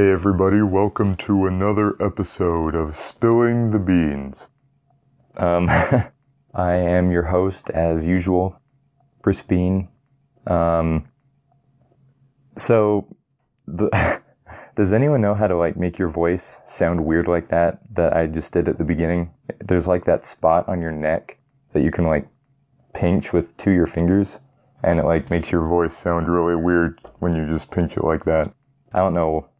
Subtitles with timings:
[0.00, 4.46] Hey everybody, welcome to another episode of Spilling the Beans.
[5.36, 5.68] Um,
[6.54, 8.58] I am your host as usual,
[9.20, 9.88] Chris Bean.
[10.46, 11.06] Um,
[12.56, 13.14] so,
[13.66, 14.22] the,
[14.74, 17.80] does anyone know how to like make your voice sound weird like that?
[17.94, 19.34] That I just did at the beginning.
[19.62, 21.36] There's like that spot on your neck
[21.74, 22.26] that you can like
[22.94, 24.38] pinch with two of your fingers,
[24.82, 28.24] and it like makes your voice sound really weird when you just pinch it like
[28.24, 28.50] that.
[28.94, 29.50] I don't know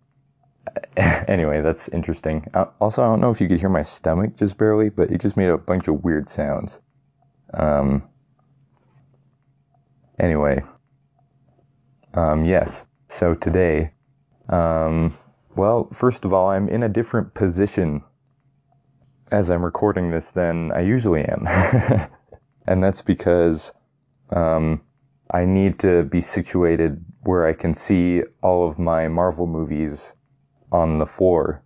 [0.97, 2.47] anyway, that's interesting.
[2.55, 5.21] Uh, also, I don't know if you could hear my stomach just barely, but it
[5.21, 6.81] just made a bunch of weird sounds.
[7.55, 8.05] Um,
[10.19, 10.63] anyway,
[12.15, 12.87] um, yes.
[13.09, 13.93] So today,
[14.49, 15.17] um,
[15.57, 18.03] well, first of all, I'm in a different position
[19.31, 21.47] as I'm recording this than I usually am.
[22.67, 23.73] and that's because
[24.31, 24.81] um,
[25.31, 30.15] I need to be situated where I can see all of my Marvel movies
[30.73, 31.63] on the floor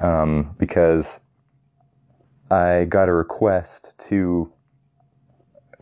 [0.00, 1.20] um, because
[2.50, 4.52] I got a request to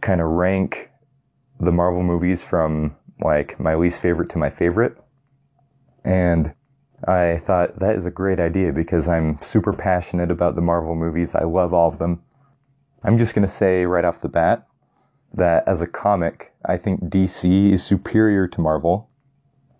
[0.00, 0.90] kind of rank
[1.60, 4.96] the Marvel movies from like my least favorite to my favorite.
[6.04, 6.54] And
[7.06, 11.34] I thought that is a great idea because I'm super passionate about the Marvel movies.
[11.34, 12.22] I love all of them.
[13.02, 14.66] I'm just going to say right off the bat
[15.34, 19.10] that as a comic, I think DC is superior to Marvel.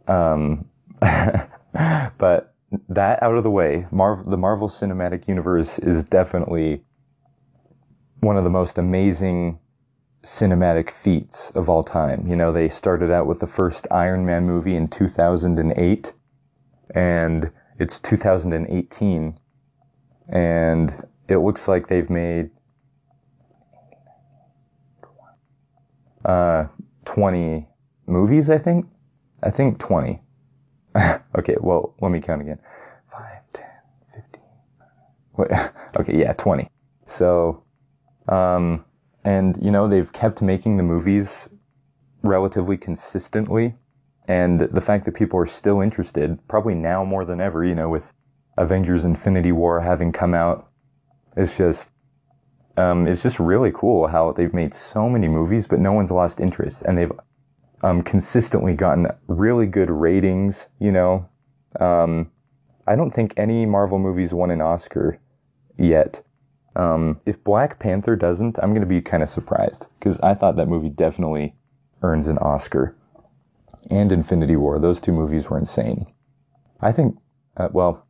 [0.07, 0.67] Um,
[1.01, 2.55] but
[2.89, 6.83] that out of the way, Marvel, the Marvel Cinematic Universe is definitely
[8.21, 9.59] one of the most amazing
[10.25, 12.27] cinematic feats of all time.
[12.27, 16.13] You know, they started out with the first Iron Man movie in 2008,
[16.95, 19.39] and it's 2018,
[20.29, 22.51] and it looks like they've made
[26.25, 26.67] uh,
[27.05, 27.69] 20
[28.07, 28.87] movies, I think.
[29.43, 30.21] I think 20.
[31.39, 32.59] okay, well, let me count again.
[33.11, 33.65] 5, 10,
[34.15, 34.43] 15.
[35.37, 35.51] Wait,
[36.01, 36.69] okay, yeah, 20.
[37.07, 37.63] So,
[38.29, 38.85] um,
[39.25, 41.49] and, you know, they've kept making the movies
[42.23, 43.75] relatively consistently.
[44.29, 47.89] And the fact that people are still interested, probably now more than ever, you know,
[47.89, 48.13] with
[48.59, 50.69] Avengers Infinity War having come out,
[51.37, 51.93] it's just,
[52.77, 56.41] um, it's just really cool how they've made so many movies, but no one's lost
[56.41, 56.83] interest.
[56.83, 57.13] And they've
[57.83, 60.69] um, consistently gotten really good ratings.
[60.79, 61.29] You know,
[61.81, 62.31] um,
[62.87, 65.19] I don't think any Marvel movies won an Oscar
[65.79, 66.23] yet.
[66.75, 70.57] Um, if Black Panther doesn't, I'm going to be kind of surprised because I thought
[70.57, 71.55] that movie definitely
[72.03, 72.95] earns an Oscar.
[73.91, 76.07] And Infinity War, those two movies were insane.
[76.81, 77.17] I think,
[77.57, 78.07] uh, well,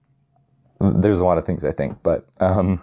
[0.81, 2.83] there's a lot of things I think, but um,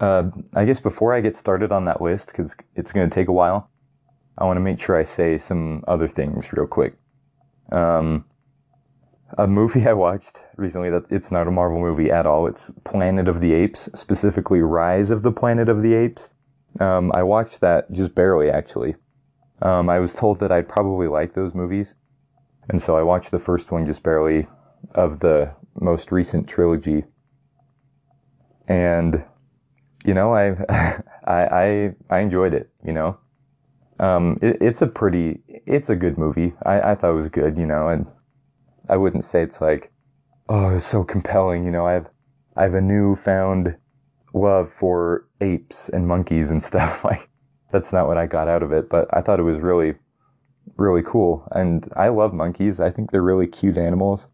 [0.00, 3.28] uh, I guess before I get started on that list, because it's going to take
[3.28, 3.70] a while,
[4.38, 6.94] I want to make sure I say some other things real quick.
[7.72, 8.24] Um,
[9.36, 12.46] a movie I watched recently that it's not a Marvel movie at all.
[12.46, 16.30] It's Planet of the Apes, specifically Rise of the Planet of the Apes.
[16.80, 18.94] Um, I watched that just barely actually.
[19.60, 21.96] Um, I was told that I'd probably like those movies,
[22.68, 24.46] and so I watched the first one just barely
[24.94, 27.04] of the most recent trilogy.
[28.68, 29.24] And
[30.04, 30.50] you know, I
[31.24, 32.70] I I I enjoyed it.
[32.84, 33.18] You know,
[34.00, 36.54] um, it, it's a pretty, it's a good movie.
[36.64, 38.06] I, I thought it was good, you know, and
[38.88, 39.92] I wouldn't say it's like,
[40.48, 41.86] oh, it's so compelling, you know.
[41.86, 42.08] I have,
[42.56, 43.76] I have a newfound
[44.34, 47.04] love for apes and monkeys and stuff.
[47.04, 47.28] Like,
[47.72, 49.94] that's not what I got out of it, but I thought it was really,
[50.76, 51.46] really cool.
[51.52, 52.80] And I love monkeys.
[52.80, 54.28] I think they're really cute animals.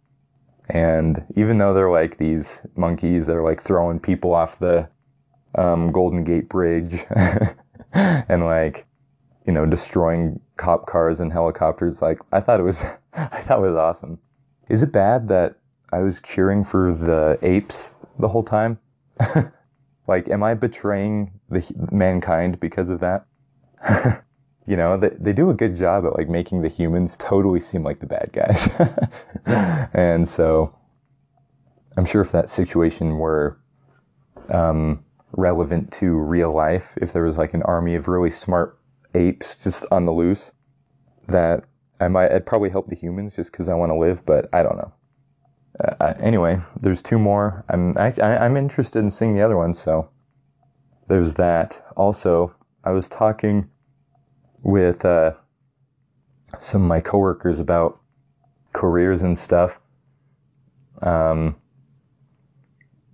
[0.69, 4.89] And even though they're like these monkeys that are like throwing people off the
[5.57, 7.05] um, Golden Gate Bridge
[7.93, 8.87] and like
[9.47, 12.01] you know, destroying cop cars and helicopters.
[12.01, 12.83] Like, I thought it was,
[13.15, 14.19] I thought it was awesome.
[14.69, 15.57] Is it bad that
[15.93, 18.79] I was cheering for the apes the whole time?
[20.07, 23.27] like, am I betraying the mankind because of that?
[24.67, 27.83] you know, they, they do a good job at like making the humans totally seem
[27.83, 28.69] like the bad guys.
[29.93, 30.75] and so
[31.97, 33.59] I'm sure if that situation were,
[34.49, 35.05] um,
[35.37, 38.79] relevant to real life, if there was like an army of really smart
[39.15, 40.53] apes just on the loose
[41.29, 41.65] that
[42.01, 44.63] I might, I'd probably help the humans just because I want to live, but I
[44.63, 44.93] don't know.
[45.81, 47.65] Uh, anyway, there's two more.
[47.69, 50.09] I'm I, I'm interested in seeing the other one, so
[51.09, 51.85] there's that.
[51.97, 53.69] Also, I was talking
[54.63, 55.33] with uh,
[56.61, 58.01] some of my coworkers about
[58.73, 59.81] careers and stuff.
[61.03, 61.57] Um,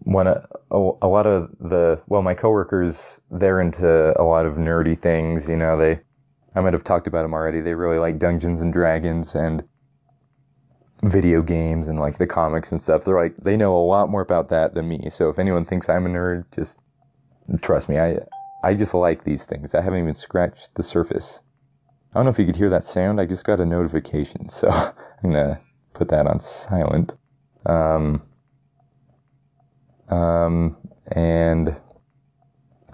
[0.00, 5.00] one a, a lot of the well my coworkers they're into a lot of nerdy
[5.00, 6.00] things you know they
[6.54, 9.62] i might have talked about them already they really like dungeons and dragons and
[11.02, 13.04] video games and like the comics and stuff.
[13.04, 15.08] They're like they know a lot more about that than me.
[15.10, 16.78] So if anyone thinks I'm a nerd, just
[17.62, 17.98] trust me.
[17.98, 18.18] I
[18.62, 19.74] I just like these things.
[19.74, 21.40] I haven't even scratched the surface.
[22.12, 23.20] I don't know if you could hear that sound.
[23.20, 25.60] I just got a notification, so I'm gonna
[25.94, 27.14] put that on silent.
[27.66, 28.22] Um,
[30.10, 30.76] um,
[31.12, 31.74] and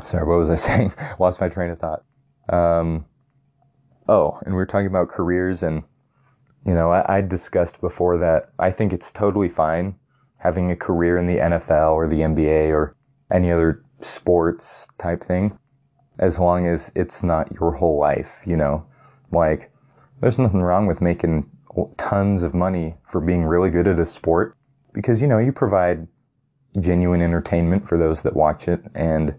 [0.05, 0.93] sorry, what was I saying?
[1.19, 2.05] Lost my train of thought.
[2.49, 3.07] Um,
[4.09, 5.83] oh, and we were talking about careers, and
[6.65, 9.97] you know, I, I discussed before that I think it's totally fine
[10.39, 12.95] having a career in the NFL or the NBA or
[13.33, 15.59] any other sports type thing,
[16.19, 18.41] as long as it's not your whole life.
[18.45, 18.87] You know,
[19.33, 19.73] like
[20.21, 21.51] there's nothing wrong with making
[21.97, 24.57] tons of money for being really good at a sport
[24.93, 26.07] because you know you provide
[26.81, 28.83] genuine entertainment for those that watch it.
[28.95, 29.35] And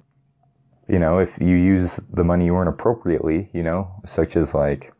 [0.88, 4.94] you know if you use the money you earn appropriately you know such as like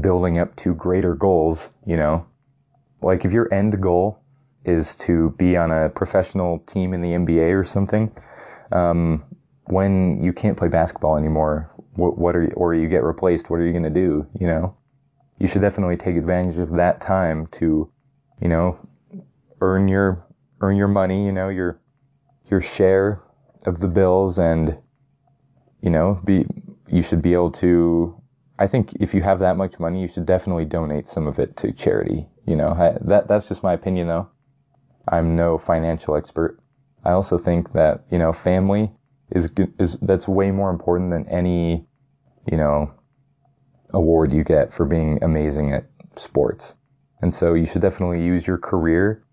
[0.00, 2.26] building up to greater goals you know
[3.02, 4.20] like if your end goal
[4.64, 8.10] is to be on a professional team in the NBA or something
[8.72, 9.24] um,
[9.66, 13.56] when you can't play basketball anymore what, what are you, or you get replaced what
[13.56, 14.76] are you going to do you know?
[15.38, 17.90] You should definitely take advantage of that time to
[18.40, 18.78] you know
[19.60, 20.25] earn your
[20.60, 21.80] earn your money, you know, your
[22.46, 23.20] your share
[23.64, 24.78] of the bills and
[25.80, 26.46] you know, be
[26.88, 28.20] you should be able to
[28.58, 31.56] I think if you have that much money, you should definitely donate some of it
[31.58, 32.70] to charity, you know.
[32.70, 34.28] I, that that's just my opinion though.
[35.08, 36.58] I'm no financial expert.
[37.04, 38.90] I also think that, you know, family
[39.30, 41.86] is is that's way more important than any,
[42.50, 42.92] you know,
[43.90, 45.86] award you get for being amazing at
[46.16, 46.74] sports.
[47.20, 49.24] And so you should definitely use your career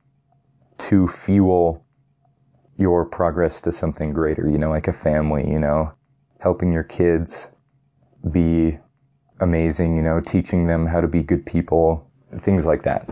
[0.90, 1.86] to fuel
[2.78, 5.92] your progress to something greater, you know, like a family, you know,
[6.40, 7.50] helping your kids
[8.32, 8.78] be
[9.40, 12.10] amazing, you know, teaching them how to be good people,
[12.40, 13.10] things like that.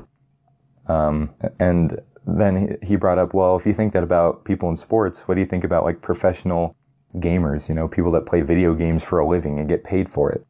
[0.88, 1.30] Um,
[1.60, 5.36] and then he brought up, well, if you think that about people in sports, what
[5.36, 6.76] do you think about like professional
[7.18, 10.32] gamers, you know, people that play video games for a living and get paid for
[10.32, 10.46] it?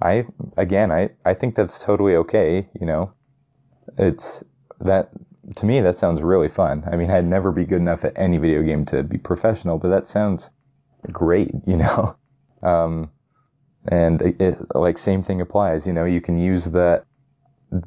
[0.00, 0.26] I,
[0.56, 3.12] again, I, I think that's totally okay, you know,
[3.98, 4.44] it's
[4.80, 5.10] that
[5.54, 6.84] to me, that sounds really fun.
[6.90, 9.88] I mean, I'd never be good enough at any video game to be professional, but
[9.88, 10.50] that sounds
[11.12, 12.16] great, you know?
[12.62, 13.10] Um,
[13.88, 17.04] and it, it, like same thing applies, you know, you can use that,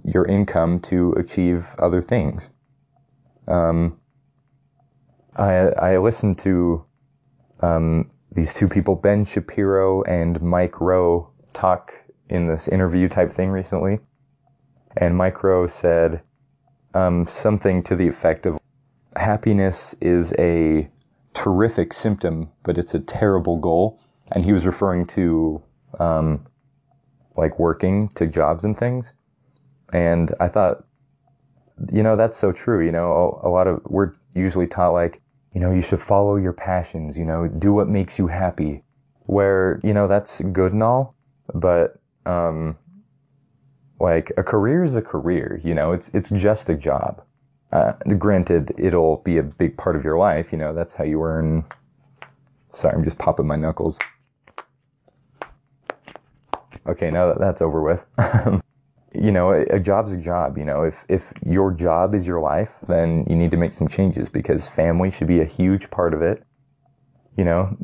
[0.05, 2.49] your income to achieve other things.
[3.47, 3.99] Um,
[5.35, 6.85] I, I listened to,
[7.61, 11.91] um, these two people, Ben Shapiro and Mike Rowe, talk
[12.29, 13.99] in this interview type thing recently.
[14.95, 16.21] And Mike Rowe said,
[16.93, 18.59] um, something to the effect of
[19.15, 20.89] happiness is a
[21.33, 23.99] terrific symptom, but it's a terrible goal.
[24.31, 25.61] And he was referring to
[25.99, 26.45] um,
[27.35, 29.13] like working to jobs and things.
[29.91, 30.83] And I thought,
[31.91, 32.85] you know, that's so true.
[32.85, 35.21] You know, a, a lot of we're usually taught like,
[35.53, 37.17] you know, you should follow your passions.
[37.17, 38.83] You know, do what makes you happy.
[39.25, 41.15] Where you know that's good and all,
[41.53, 42.75] but um,
[43.99, 47.21] like a career is a career, you know, it's, it's just a job.
[47.71, 51.21] Uh, granted, it'll be a big part of your life, you know, that's how you
[51.23, 51.63] earn.
[52.73, 53.99] Sorry, I'm just popping my knuckles.
[56.87, 58.03] Okay, now that that's over with.
[59.13, 62.39] you know, a, a, job's a job, you know, if, if your job is your
[62.39, 66.13] life, then you need to make some changes because family should be a huge part
[66.13, 66.43] of it.
[67.37, 67.77] You know,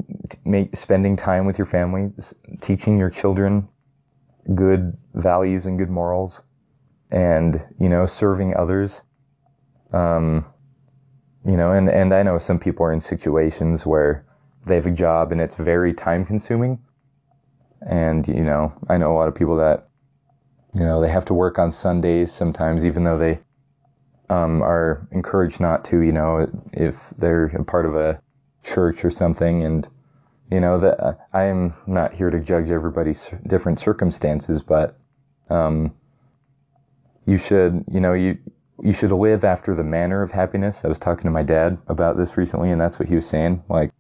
[0.44, 2.12] make, spending time with your family,
[2.62, 3.68] teaching your children
[4.54, 6.42] good values and good morals
[7.10, 9.02] and, you know, serving others.
[9.92, 10.46] Um,
[11.46, 14.26] you know, and, and I know some people are in situations where
[14.66, 16.80] they have a job and it's very time consuming.
[17.82, 19.88] And, you know, I know a lot of people that,
[20.74, 23.40] you know, they have to work on Sundays sometimes, even though they
[24.30, 28.20] um, are encouraged not to, you know, if they're a part of a
[28.64, 29.64] church or something.
[29.64, 29.88] And,
[30.52, 34.98] you know that uh, I am not here to judge everybody's different circumstances, but
[35.50, 35.94] um,
[37.26, 38.38] you should, you know, you
[38.84, 40.84] you should live after the manner of happiness.
[40.84, 43.64] I was talking to my dad about this recently, and that's what he was saying.
[43.70, 43.92] Like,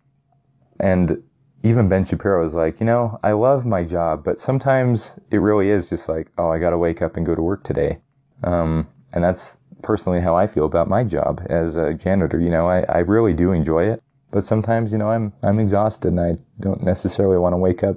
[0.80, 1.24] and
[1.64, 5.70] even Ben Shapiro was like, you know, I love my job, but sometimes it really
[5.70, 8.00] is just like, oh, I got to wake up and go to work today.
[8.44, 12.40] Um, and that's personally how I feel about my job as a janitor.
[12.40, 14.04] You know, I, I really do enjoy it.
[14.36, 17.96] But sometimes, you know, I'm I'm exhausted and I don't necessarily want to wake up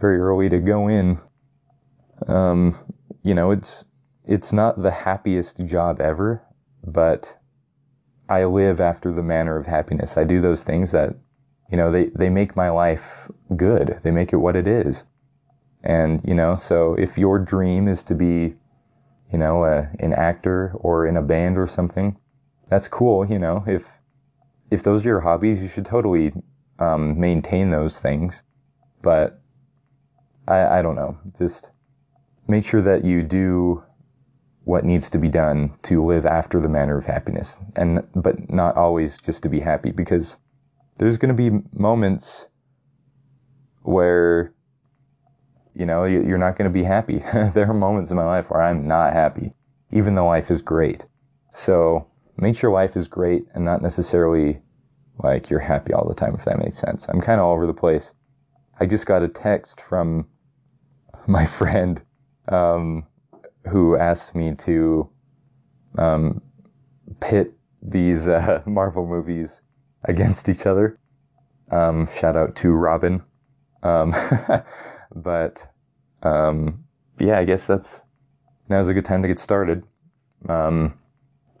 [0.00, 1.20] very early to go in.
[2.26, 2.76] Um,
[3.22, 3.84] you know, it's
[4.24, 6.42] it's not the happiest job ever,
[6.84, 7.38] but
[8.28, 10.16] I live after the manner of happiness.
[10.16, 11.14] I do those things that,
[11.70, 14.00] you know, they, they make my life good.
[14.02, 15.04] They make it what it is.
[15.84, 18.56] And, you know, so if your dream is to be
[19.30, 22.16] you know, uh, an actor or in a band or something,
[22.68, 23.24] that's cool.
[23.24, 23.86] You know, if
[24.70, 26.32] if those are your hobbies, you should totally
[26.78, 28.42] um, maintain those things.
[29.02, 29.40] But
[30.48, 31.18] I, I don't know.
[31.38, 31.70] Just
[32.48, 33.82] make sure that you do
[34.64, 38.76] what needs to be done to live after the manner of happiness, and but not
[38.76, 40.38] always just to be happy, because
[40.98, 42.48] there's going to be moments
[43.82, 44.52] where
[45.74, 47.18] you know you're not going to be happy.
[47.54, 49.52] there are moments in my life where I'm not happy,
[49.92, 51.06] even though life is great.
[51.54, 54.60] So make sure life is great and not necessarily
[55.22, 57.08] like you're happy all the time, if that makes sense.
[57.08, 58.12] I'm kind of all over the place.
[58.78, 60.26] I just got a text from
[61.26, 62.02] my friend
[62.48, 63.06] um,
[63.68, 65.08] who asked me to
[65.98, 66.42] um,
[67.20, 67.52] pit
[67.82, 69.62] these uh, Marvel movies
[70.04, 70.98] against each other.
[71.70, 73.22] Um, shout out to Robin.
[73.82, 74.14] Um,
[75.14, 75.72] but
[76.22, 76.84] um,
[77.18, 78.02] yeah, I guess that's
[78.68, 79.82] now's a good time to get started.
[80.48, 80.98] Um,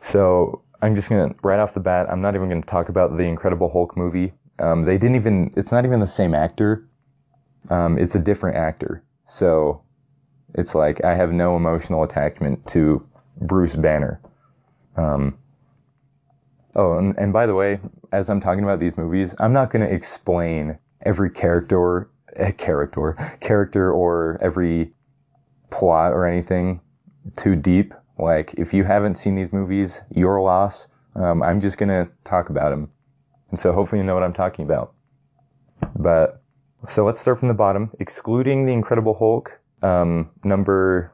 [0.00, 2.06] so I'm just gonna right off the bat.
[2.10, 4.32] I'm not even gonna talk about the Incredible Hulk movie.
[4.58, 5.52] Um, they didn't even.
[5.56, 6.86] It's not even the same actor.
[7.70, 9.02] Um, it's a different actor.
[9.26, 9.82] So
[10.54, 13.06] it's like I have no emotional attachment to
[13.40, 14.20] Bruce Banner.
[14.96, 15.36] Um,
[16.74, 17.80] oh, and, and by the way,
[18.12, 23.92] as I'm talking about these movies, I'm not to explain every character, eh, character, character,
[23.92, 24.92] or every
[25.70, 26.80] plot or anything
[27.36, 27.92] too deep.
[28.18, 30.88] Like, if you haven't seen these movies, your loss.
[31.14, 32.90] Um, I'm just going to talk about them.
[33.50, 34.94] And so hopefully you know what I'm talking about.
[35.94, 36.42] But,
[36.88, 37.90] so let's start from the bottom.
[38.00, 41.12] Excluding the Incredible Hulk, um, number,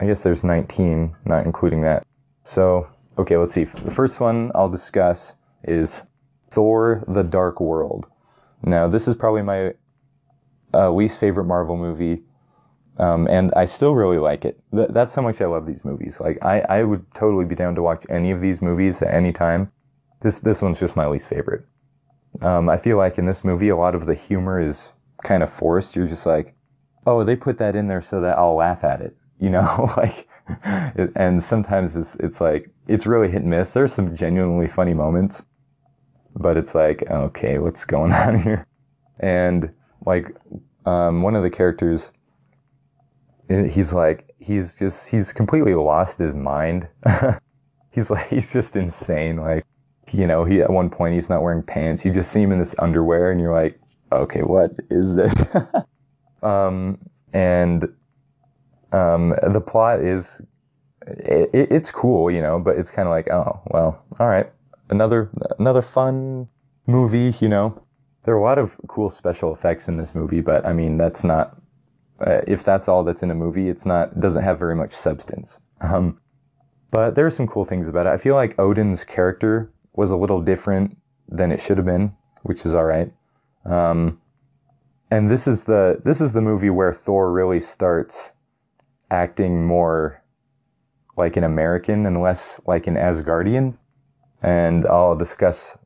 [0.00, 2.06] I guess there's 19, not including that.
[2.44, 3.64] So, okay, let's see.
[3.64, 5.34] The first one I'll discuss
[5.64, 6.02] is
[6.50, 8.06] Thor the Dark World.
[8.62, 9.72] Now, this is probably my
[10.74, 12.22] uh, least favorite Marvel movie.
[12.98, 14.60] Um, and I still really like it.
[14.74, 16.20] Th- that's how much I love these movies.
[16.20, 19.32] Like, I, I would totally be down to watch any of these movies at any
[19.32, 19.70] time.
[20.20, 21.64] This, this one's just my least favorite.
[22.42, 24.90] Um, I feel like in this movie, a lot of the humor is
[25.22, 25.94] kind of forced.
[25.94, 26.54] You're just like,
[27.06, 30.28] oh, they put that in there so that I'll laugh at it, you know, like,
[31.14, 33.72] and sometimes it's, it's like, it's really hit and miss.
[33.72, 35.42] There's some genuinely funny moments,
[36.34, 38.66] but it's like, okay, what's going on here?
[39.20, 39.72] And
[40.04, 40.34] like,
[40.86, 42.12] um, one of the characters,
[43.48, 46.88] he's like, he's just, he's completely lost his mind.
[47.90, 49.36] he's like, he's just insane.
[49.36, 49.64] Like,
[50.12, 52.04] you know, he, at one point, he's not wearing pants.
[52.04, 53.78] You just see him in this underwear and you're like,
[54.12, 55.34] okay, what is this?
[56.42, 56.98] Um,
[57.32, 57.84] and
[58.92, 60.40] um, the plot is
[61.06, 64.50] it, it's cool, you know, but it's kind of like, oh, well, all right,
[64.90, 66.48] another another fun
[66.86, 67.80] movie, you know.
[68.24, 71.24] There are a lot of cool special effects in this movie, but I mean, that's
[71.24, 71.56] not
[72.20, 75.58] if that's all that's in a movie, it's not doesn't have very much substance.
[75.80, 76.20] Um,
[76.90, 78.10] but there are some cool things about it.
[78.10, 80.96] I feel like Odin's character was a little different
[81.28, 83.12] than it should have been, which is all right.
[83.64, 84.20] Um,
[85.10, 88.32] and this is the this is the movie where Thor really starts
[89.10, 90.22] acting more
[91.16, 93.76] like an American and less like an Asgardian.
[94.42, 95.76] And I'll discuss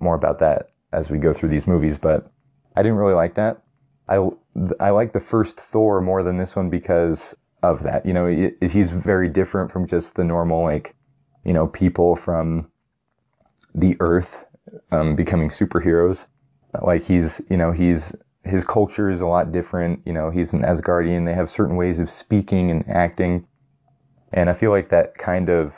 [0.00, 2.30] more about that as we go through these movies, but
[2.74, 3.62] I didn't really like that.
[4.08, 4.28] I,
[4.80, 8.04] I like the first Thor more than this one because of that.
[8.04, 10.94] You know, he's very different from just the normal, like,
[11.44, 12.70] you know, people from
[13.74, 14.44] the earth
[14.90, 16.26] um, becoming superheroes.
[16.82, 20.00] Like he's, you know, he's his culture is a lot different.
[20.04, 21.24] You know, he's an Asgardian.
[21.24, 23.46] They have certain ways of speaking and acting.
[24.32, 25.76] And I feel like that kind of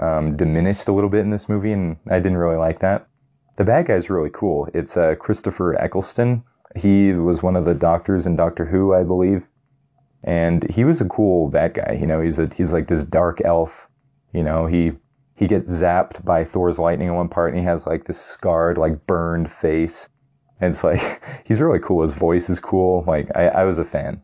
[0.00, 3.08] um, diminished a little bit in this movie, and I didn't really like that.
[3.56, 4.68] The bad guy's really cool.
[4.74, 6.44] It's uh, Christopher Eccleston.
[6.76, 9.46] He was one of the doctors in Doctor Who, I believe.
[10.24, 11.96] And he was a cool bad guy.
[12.00, 13.88] You know, he's a, he's like this dark elf.
[14.32, 14.92] You know, he,
[15.34, 18.76] he gets zapped by Thor's lightning in one part and he has like this scarred,
[18.76, 20.08] like burned face
[20.60, 22.02] and it's like he's really cool.
[22.02, 23.04] His voice is cool.
[23.06, 24.22] Like I, I was a fan.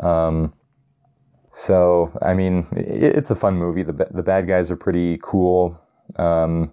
[0.00, 0.52] Um,
[1.54, 3.82] so I mean, it, it's a fun movie.
[3.82, 5.78] The the bad guys are pretty cool.
[6.16, 6.72] Um,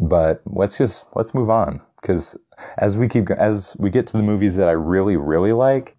[0.00, 2.36] but let's just let's move on because
[2.78, 5.96] as we keep as we get to the movies that I really really like,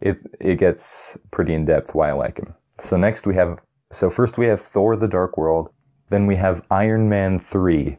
[0.00, 2.54] it it gets pretty in depth why I like him.
[2.80, 3.58] So next we have
[3.90, 5.70] so first we have Thor: The Dark World.
[6.10, 7.98] Then we have Iron Man three.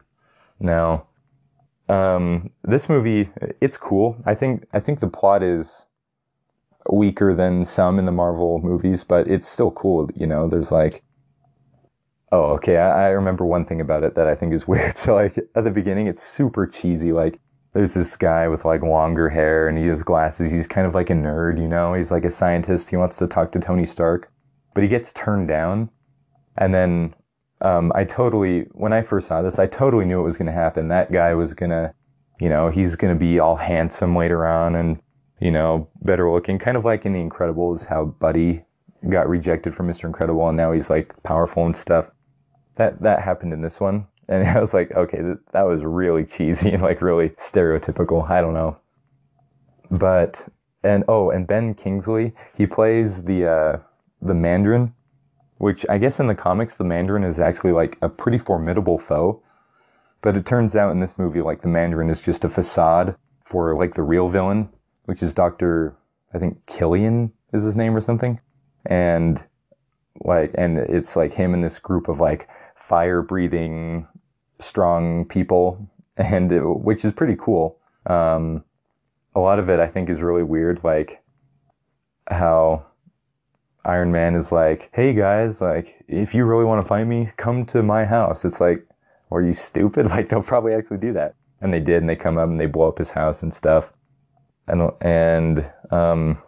[0.60, 1.06] Now
[1.88, 3.30] um, this movie,
[3.60, 4.16] it's cool.
[4.24, 5.84] I think I think the plot is
[6.90, 10.08] weaker than some in the Marvel movies, but it's still cool.
[10.14, 11.02] You know, there's like,
[12.32, 12.78] oh, okay.
[12.78, 14.96] I, I remember one thing about it that I think is weird.
[14.96, 17.12] So like at the beginning, it's super cheesy.
[17.12, 17.38] Like
[17.74, 20.50] there's this guy with like longer hair and he has glasses.
[20.50, 21.92] He's kind of like a nerd, you know.
[21.92, 22.88] He's like a scientist.
[22.88, 24.30] He wants to talk to Tony Stark.
[24.74, 25.90] but he gets turned down.
[26.56, 27.14] And then
[27.60, 30.52] um, I totally, when I first saw this, I totally knew it was going to
[30.52, 30.88] happen.
[30.88, 31.92] That guy was going to,
[32.40, 35.00] you know, he's going to be all handsome later on and,
[35.40, 38.64] you know, better looking, kind of like in The Incredibles, how Buddy
[39.10, 40.04] got rejected from Mr.
[40.04, 42.10] Incredible and now he's like powerful and stuff.
[42.76, 44.06] That, that happened in this one.
[44.28, 48.28] And I was like, okay, th- that was really cheesy and like really stereotypical.
[48.28, 48.76] I don't know.
[49.90, 50.46] But,
[50.82, 53.78] and oh, and Ben Kingsley, he plays the, uh,
[54.22, 54.94] the Mandarin,
[55.58, 59.42] which I guess in the comics, the Mandarin is actually like a pretty formidable foe.
[60.22, 63.14] But it turns out in this movie, like the Mandarin is just a facade
[63.44, 64.70] for like the real villain,
[65.04, 65.94] which is Dr.
[66.32, 68.40] I think Killian is his name or something.
[68.86, 69.44] And
[70.24, 74.06] like, and it's like him and this group of like fire breathing,
[74.64, 77.78] strong people, and it, which is pretty cool.
[78.06, 78.64] Um,
[79.34, 81.22] a lot of it I think is really weird, like
[82.28, 82.86] how
[83.84, 87.64] Iron Man is like, "Hey guys, like if you really want to find me, come
[87.66, 88.86] to my house." It's like,
[89.30, 92.38] "Are you stupid?" Like they'll probably actually do that, and they did, and they come
[92.38, 93.92] up and they blow up his house and stuff,
[94.68, 96.38] and and um,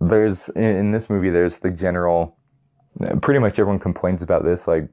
[0.00, 2.36] there's in, in this movie there's the general,
[3.22, 4.88] pretty much everyone complains about this, like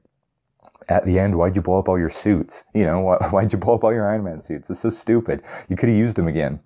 [0.88, 2.64] at the end, why'd you blow up all your suits?
[2.74, 4.70] You know, why, why'd you blow up all your Iron Man suits?
[4.70, 5.42] It's so stupid.
[5.68, 6.60] You could have used them again.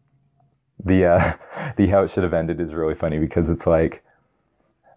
[0.85, 1.33] The, uh,
[1.77, 4.05] the how it should have ended is really funny because it's like,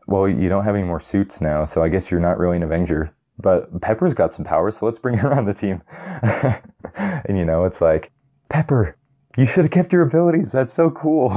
[0.07, 2.63] well, you don't have any more suits now, so I guess you're not really an
[2.63, 3.11] Avenger.
[3.37, 5.81] But Pepper's got some powers, so let's bring her on the team.
[6.95, 8.11] and you know, it's like,
[8.49, 8.95] Pepper,
[9.35, 10.51] you should have kept your abilities.
[10.51, 11.31] That's so cool.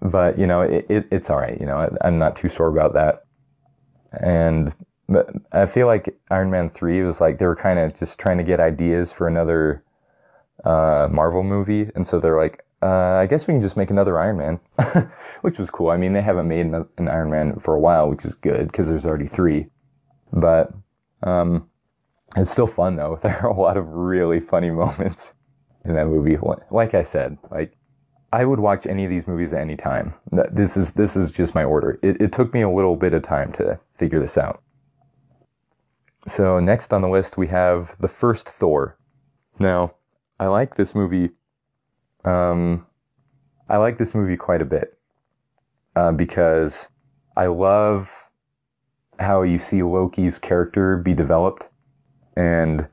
[0.00, 1.58] but you know, it, it, it's all right.
[1.60, 3.24] You know, I, I'm not too sure about that.
[4.12, 4.72] And
[5.08, 8.38] but I feel like Iron Man 3 was like they were kind of just trying
[8.38, 9.84] to get ideas for another
[10.64, 11.90] uh, Marvel movie.
[11.94, 15.10] And so they're like, uh, I guess we can just make another Iron Man,
[15.42, 15.90] which was cool.
[15.90, 18.88] I mean, they haven't made an Iron Man for a while, which is good because
[18.88, 19.68] there's already three.
[20.32, 20.72] But
[21.22, 21.68] um,
[22.36, 23.18] it's still fun though.
[23.22, 25.32] There are a lot of really funny moments
[25.84, 26.36] in that movie.
[26.70, 27.76] Like I said, like
[28.32, 30.14] I would watch any of these movies at any time.
[30.52, 31.98] This is this is just my order.
[32.02, 34.62] It, it took me a little bit of time to figure this out.
[36.26, 38.98] So next on the list we have the first Thor.
[39.58, 39.94] Now,
[40.38, 41.30] I like this movie.
[42.24, 42.86] Um,
[43.68, 44.98] I like this movie quite a bit
[45.94, 46.88] uh, because
[47.36, 48.12] I love
[49.18, 51.66] how you see Loki's character be developed,
[52.36, 52.86] and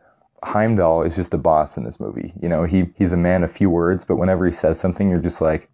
[0.44, 2.34] Heimdall is just a boss in this movie.
[2.42, 5.20] You know, he he's a man of few words, but whenever he says something, you're
[5.20, 5.70] just like,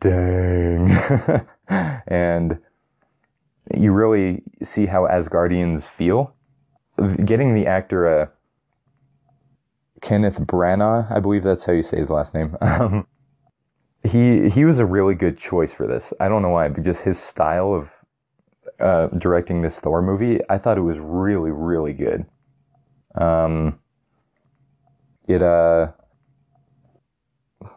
[0.00, 0.90] dang,
[2.06, 2.58] and
[3.74, 6.34] you really see how Asgardians feel
[7.24, 8.26] getting the actor uh,
[10.00, 12.56] Kenneth Branagh, I believe that's how you say his last name.
[12.62, 13.06] Um,
[14.02, 16.14] he he was a really good choice for this.
[16.20, 17.92] I don't know why, but just his style of
[18.80, 22.24] uh, directing this Thor movie, I thought it was really really good.
[23.14, 23.78] Um,
[25.28, 25.88] it uh,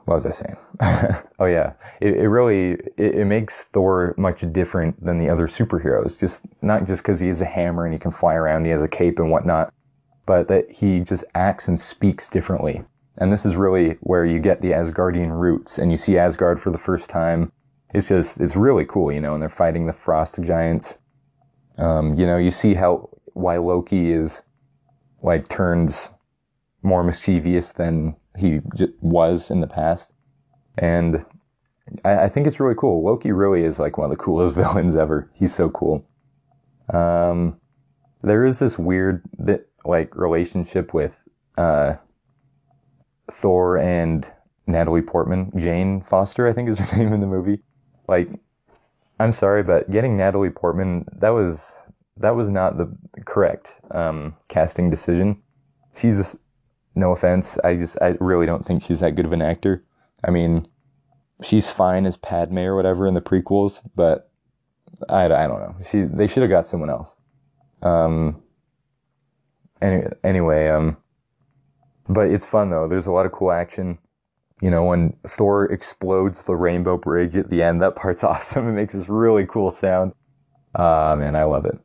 [0.06, 1.24] what was I saying?
[1.40, 6.20] oh yeah, it, it really it, it, makes Thor much different than the other superheroes.
[6.20, 8.82] Just not just because he has a hammer and he can fly around, he has
[8.82, 9.74] a cape and whatnot,
[10.26, 12.84] but that he just acts and speaks differently.
[13.18, 16.72] And this is really where you get the Asgardian roots, and you see Asgard for
[16.72, 17.52] the first time.
[17.94, 19.34] It's just it's really cool, you know.
[19.34, 20.98] And they're fighting the frost giants.
[21.78, 24.42] Um, you know, you see how why Loki is
[25.22, 26.10] like turns
[26.82, 28.60] more mischievous than he
[29.02, 30.14] was in the past.
[30.78, 31.26] And
[32.04, 33.04] I, I, think it's really cool.
[33.04, 35.30] Loki really is like one of the coolest villains ever.
[35.34, 36.06] He's so cool.
[36.92, 37.58] Um,
[38.24, 41.20] there is this weird that like relationship with
[41.58, 41.96] uh,
[43.32, 44.30] Thor and
[44.66, 47.60] Natalie Portman, Jane Foster, I think is her name in the movie.
[48.08, 48.30] Like,
[49.20, 51.76] I'm sorry, but getting Natalie Portman that was
[52.18, 55.42] that was not the correct um, casting decision.
[55.96, 56.36] She's
[56.96, 57.58] no offense.
[57.64, 59.84] I just, I really don't think she's that good of an actor.
[60.24, 60.68] I mean,
[61.42, 64.30] she's fine as Padme or whatever in the prequels, but
[65.10, 65.76] I, I don't know.
[65.90, 67.16] She, they should have got someone else.
[67.82, 68.42] Um,
[69.82, 70.98] any, anyway, um,
[72.08, 72.88] but it's fun though.
[72.88, 73.98] There's a lot of cool action.
[74.62, 78.68] You know, when Thor explodes the rainbow bridge at the end, that part's awesome.
[78.70, 80.14] It makes this really cool sound.
[80.76, 81.78] Ah, uh, man, I love it.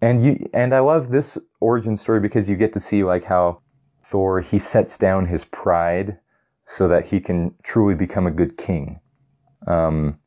[0.00, 3.60] And you, and I love this origin story because you get to see like how
[4.08, 6.18] Thor, he sets down his pride
[6.66, 9.00] so that he can truly become a good king.
[9.66, 10.18] Um,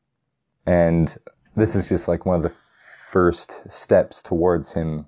[0.67, 1.17] and
[1.55, 2.53] this is just like one of the
[3.09, 5.07] first steps towards him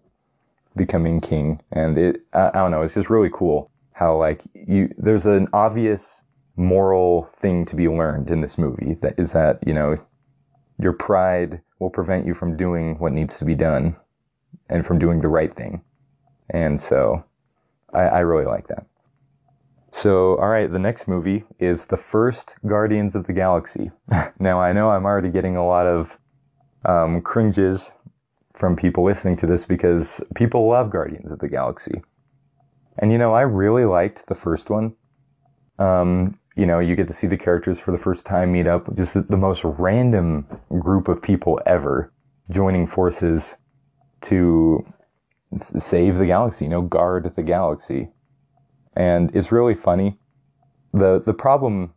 [0.76, 1.62] becoming king.
[1.72, 5.48] And it, I, I don't know, it's just really cool how like you, there's an
[5.54, 6.24] obvious
[6.56, 9.96] moral thing to be learned in this movie that is that, you know,
[10.80, 13.96] your pride will prevent you from doing what needs to be done
[14.68, 15.84] and from doing the right thing.
[16.50, 17.24] And so
[17.94, 18.86] I, I really like that.
[19.92, 23.92] So, all right, the next movie is the first Guardians of the Galaxy.
[24.40, 26.18] now, I know I'm already getting a lot of
[26.86, 27.94] um, cringes
[28.54, 32.02] from people listening to this because people love Guardians of the Galaxy.
[33.00, 34.96] And you know, I really liked the first one.
[35.80, 38.96] Um, you know, you get to see the characters for the first time meet up,
[38.96, 40.46] just the, the most random
[40.80, 42.12] group of people ever
[42.50, 43.56] joining forces
[44.22, 44.86] to
[45.62, 48.10] save the galaxy, you know, guard the galaxy.
[48.96, 50.20] And it's really funny.
[50.94, 51.94] The the problem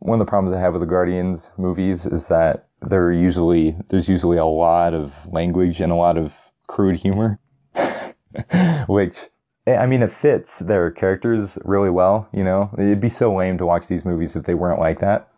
[0.00, 4.08] one of the problems I have with the Guardians movies is that there usually there's
[4.08, 7.38] usually a lot of language and a lot of crude humor.
[8.88, 9.30] Which
[9.66, 12.70] eh, I mean, it fits their characters really well, you know?
[12.76, 15.28] It'd be so lame to watch these movies if they weren't like that.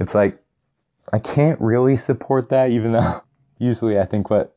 [0.00, 0.38] It's like,
[1.12, 3.22] I can't really support that, even though
[3.58, 4.53] usually I think what,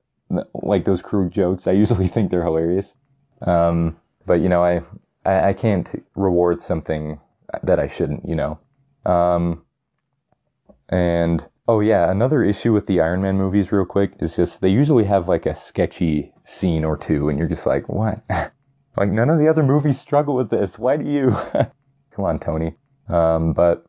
[0.53, 2.93] like those crude jokes, I usually think they're hilarious.
[3.41, 4.81] Um, but you know, I,
[5.25, 7.19] I, I, can't reward something
[7.61, 8.59] that I shouldn't, you know?
[9.05, 9.63] Um,
[10.89, 14.69] and, oh yeah, another issue with the Iron Man movies real quick is just, they
[14.69, 18.23] usually have like a sketchy scene or two, and you're just like, what?
[18.97, 20.79] Like none of the other movies struggle with this.
[20.79, 21.29] Why do you?
[22.11, 22.73] Come on, Tony.
[23.07, 23.85] Um, but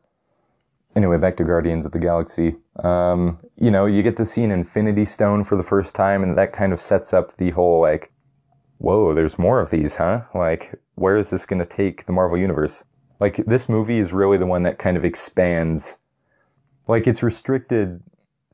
[0.95, 2.55] anyway, back to Guardians of the Galaxy.
[2.83, 6.37] Um, you know, you get to see an Infinity Stone for the first time, and
[6.37, 8.11] that kind of sets up the whole like,
[8.79, 10.21] whoa, there's more of these, huh?
[10.33, 12.83] Like, where is this going to take the Marvel Universe?
[13.19, 15.97] Like, this movie is really the one that kind of expands.
[16.87, 18.01] Like, it's restricted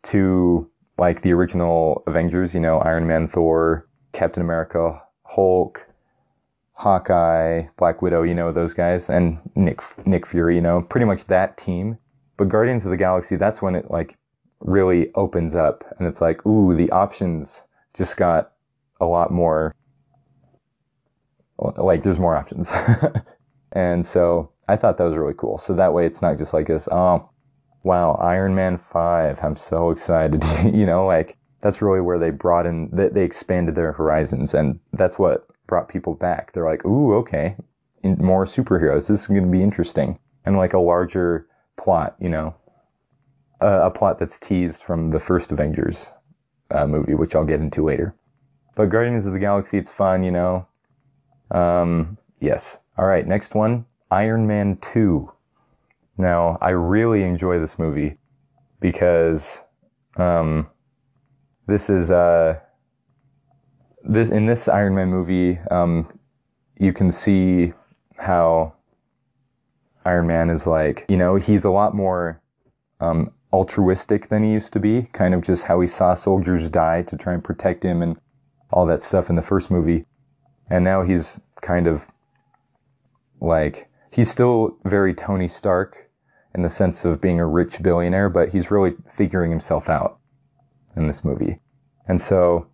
[0.03, 5.85] to like the original Avengers, you know, Iron Man, Thor, Captain America, Hulk,
[6.73, 11.25] Hawkeye, Black Widow, you know, those guys, and Nick, Nick Fury, you know, pretty much
[11.25, 11.97] that team.
[12.37, 14.17] But Guardians of the Galaxy, that's when it like
[14.59, 18.51] really opens up and it's like, ooh, the options just got
[18.99, 19.73] a lot more,
[21.57, 22.69] like there's more options.
[23.71, 25.57] and so I thought that was really cool.
[25.57, 27.29] So that way it's not just like this, oh,
[27.83, 30.43] wow, Iron Man 5, I'm so excited.
[30.65, 34.79] you know, like that's really where they brought in, they, they expanded their horizons and
[34.93, 36.53] that's what brought people back.
[36.53, 37.55] They're like, ooh, okay,
[38.03, 39.07] more superheroes.
[39.07, 40.19] This is going to be interesting.
[40.45, 42.55] And like a larger plot, you know,
[43.61, 46.09] a plot that's teased from the first Avengers
[46.71, 48.15] uh, movie, which I'll get into later.
[48.75, 50.67] But Guardians of the Galaxy, it's fun, you know.
[51.51, 52.77] Um, yes.
[52.97, 55.31] All right, next one Iron Man 2.
[56.17, 58.17] Now, I really enjoy this movie
[58.79, 59.63] because
[60.17, 60.67] um,
[61.67, 62.11] this is.
[62.11, 62.59] Uh,
[64.07, 66.19] this in this Iron Man movie, um,
[66.77, 67.73] you can see
[68.17, 68.74] how
[70.05, 72.41] Iron Man is like, you know, he's a lot more
[72.99, 75.03] um, altruistic than he used to be.
[75.13, 78.17] Kind of just how he saw soldiers die to try and protect him and
[78.71, 80.05] all that stuff in the first movie,
[80.69, 82.05] and now he's kind of
[83.39, 86.09] like he's still very Tony Stark
[86.53, 90.19] in the sense of being a rich billionaire, but he's really figuring himself out
[90.95, 91.59] in this movie,
[92.07, 92.67] and so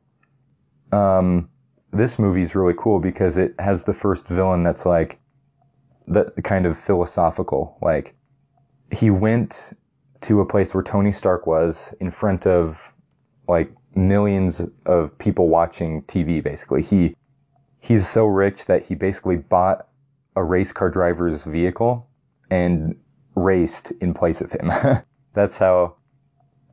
[0.92, 1.50] um,
[1.92, 5.20] this movie is really cool because it has the first villain that's like
[6.12, 7.78] the kind of philosophical.
[7.82, 8.16] Like
[8.92, 9.78] he went
[10.22, 12.94] to a place where Tony Stark was in front of
[13.48, 16.44] like millions of people watching TV.
[16.44, 17.16] Basically, he
[17.80, 19.88] he's so rich that he basically bought
[20.36, 22.08] a race car driver's vehicle
[22.50, 22.96] and
[23.36, 24.72] raced in place of him.
[25.34, 25.96] that's how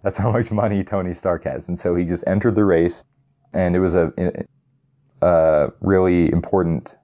[0.03, 1.69] that's how much money Tony Stark has.
[1.69, 3.03] And so he just entered the race
[3.53, 4.13] and it was a,
[5.23, 6.97] a really important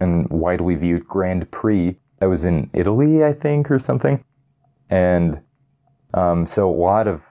[0.00, 4.24] and widely viewed Grand Prix that was in Italy, I think, or something.
[4.90, 5.40] And
[6.14, 7.22] um, so a lot of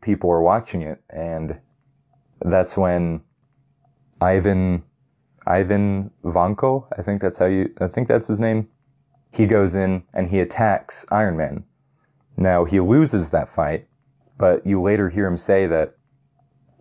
[0.00, 1.58] people were watching it, and
[2.40, 3.22] that's when
[4.20, 4.82] Ivan
[5.46, 8.68] Ivan Vanko, I think that's how you, I think that's his name.
[9.30, 11.64] He goes in and he attacks Iron Man.
[12.36, 13.86] Now he loses that fight,
[14.38, 15.96] but you later hear him say that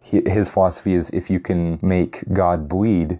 [0.02, 3.20] his philosophy is if you can make God bleed,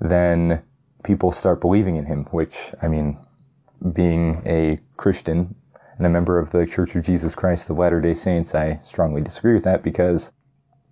[0.00, 0.62] then
[1.06, 3.16] people start believing in him, which, I mean,
[3.92, 5.54] being a Christian
[5.96, 9.22] and a member of the Church of Jesus Christ of Latter day Saints, I strongly
[9.22, 10.32] disagree with that because,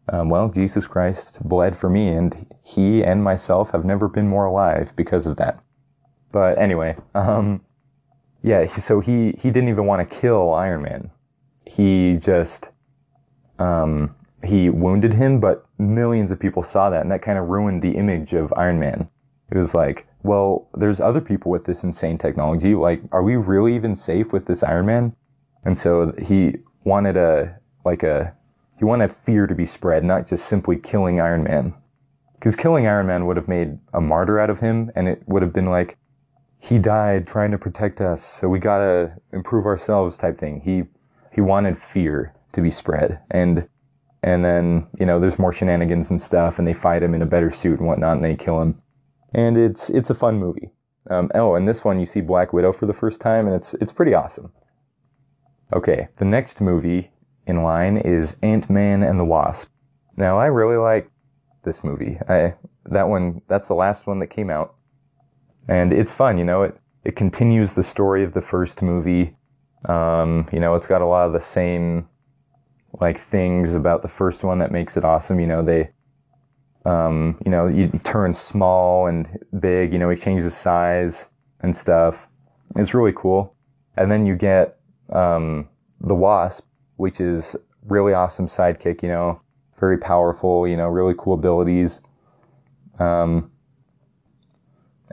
[0.08, 4.46] um, well, Jesus Christ bled for me and he and myself have never been more
[4.46, 5.62] alive because of that.
[6.30, 7.60] But anyway, um,
[8.42, 11.10] yeah, so he, he didn't even want to kill Iron Man.
[11.66, 12.68] He just,
[13.58, 17.82] um, he wounded him, but millions of people saw that, and that kind of ruined
[17.82, 19.08] the image of Iron Man.
[19.54, 22.74] It was like, well, there's other people with this insane technology.
[22.74, 25.14] Like, are we really even safe with this Iron Man?
[25.64, 28.34] And so he wanted a like a
[28.78, 31.72] he wanted fear to be spread, not just simply killing Iron Man.
[32.34, 35.42] Because killing Iron Man would have made a martyr out of him, and it would
[35.42, 35.98] have been like
[36.58, 40.62] he died trying to protect us, so we gotta improve ourselves type thing.
[40.62, 40.82] He
[41.32, 43.68] he wanted fear to be spread, and
[44.24, 47.26] and then you know there's more shenanigans and stuff, and they fight him in a
[47.26, 48.80] better suit and whatnot, and they kill him,
[49.34, 50.70] and it's it's a fun movie.
[51.10, 53.74] Um, oh, and this one you see Black Widow for the first time, and it's
[53.74, 54.52] it's pretty awesome.
[55.72, 57.10] Okay, the next movie
[57.46, 59.68] in line is Ant Man and the Wasp.
[60.16, 61.10] Now I really like
[61.64, 62.18] this movie.
[62.28, 62.54] I
[62.86, 64.76] that one that's the last one that came out,
[65.68, 66.38] and it's fun.
[66.38, 69.36] You know, it it continues the story of the first movie.
[69.86, 72.08] Um, you know, it's got a lot of the same
[73.00, 75.40] like things about the first one that makes it awesome.
[75.40, 75.90] You know, they
[76.84, 81.26] um, you know, you turn small and big, you know, he changes size
[81.60, 82.28] and stuff.
[82.76, 83.54] It's really cool.
[83.96, 84.78] And then you get
[85.12, 85.68] um,
[86.00, 86.64] the Wasp,
[86.96, 89.40] which is really awesome sidekick, you know,
[89.78, 92.00] very powerful, you know, really cool abilities.
[92.98, 93.50] Um,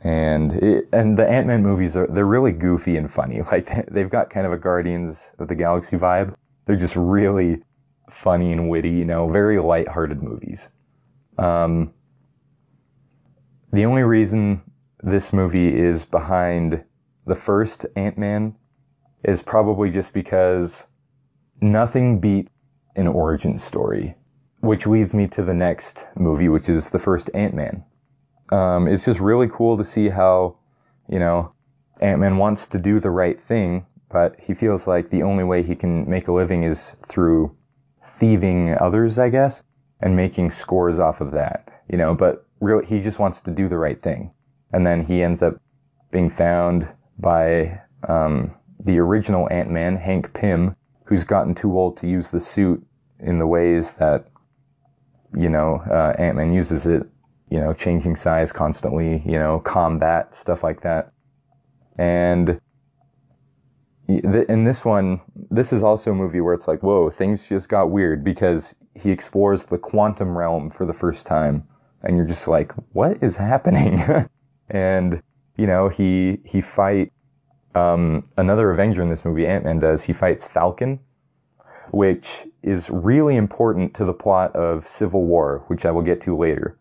[0.03, 3.41] and it, and the Ant Man movies are they're really goofy and funny.
[3.51, 6.35] Like they've got kind of a Guardians of the Galaxy vibe.
[6.65, 7.61] They're just really
[8.09, 10.69] funny and witty, you know, very light-hearted movies.
[11.41, 11.93] Um,
[13.73, 14.61] the only reason
[15.01, 16.83] this movie is behind
[17.25, 18.55] the first Ant Man
[19.23, 20.87] is probably just because
[21.61, 22.49] nothing beat
[22.95, 24.15] an origin story,
[24.59, 27.83] which leads me to the next movie, which is the first Ant Man.
[28.51, 30.57] Um, it's just really cool to see how,
[31.09, 31.53] you know,
[32.01, 35.63] Ant Man wants to do the right thing, but he feels like the only way
[35.63, 37.55] he can make a living is through
[38.05, 39.63] thieving others, I guess,
[40.01, 43.67] and making scores off of that, you know, but really, he just wants to do
[43.69, 44.31] the right thing.
[44.73, 45.55] And then he ends up
[46.11, 46.87] being found
[47.19, 52.83] by, um, the original Ant-Man, Hank Pym, who's gotten too old to use the suit
[53.19, 54.27] in the ways that,
[55.37, 57.03] you know, uh, Ant-Man uses it,
[57.49, 61.11] you know, changing size constantly, you know, combat, stuff like that.
[61.97, 62.59] And
[64.07, 67.91] in this one, this is also a movie where it's like, whoa, things just got
[67.91, 71.67] weird because he explores the quantum realm for the first time.
[72.03, 74.03] And you're just like, what is happening?
[74.69, 75.21] and,
[75.57, 77.11] you know, he, he fight
[77.75, 80.99] um, another Avenger in this movie, Ant Man does, he fights Falcon,
[81.91, 86.35] which is really important to the plot of Civil War, which I will get to
[86.35, 86.77] later.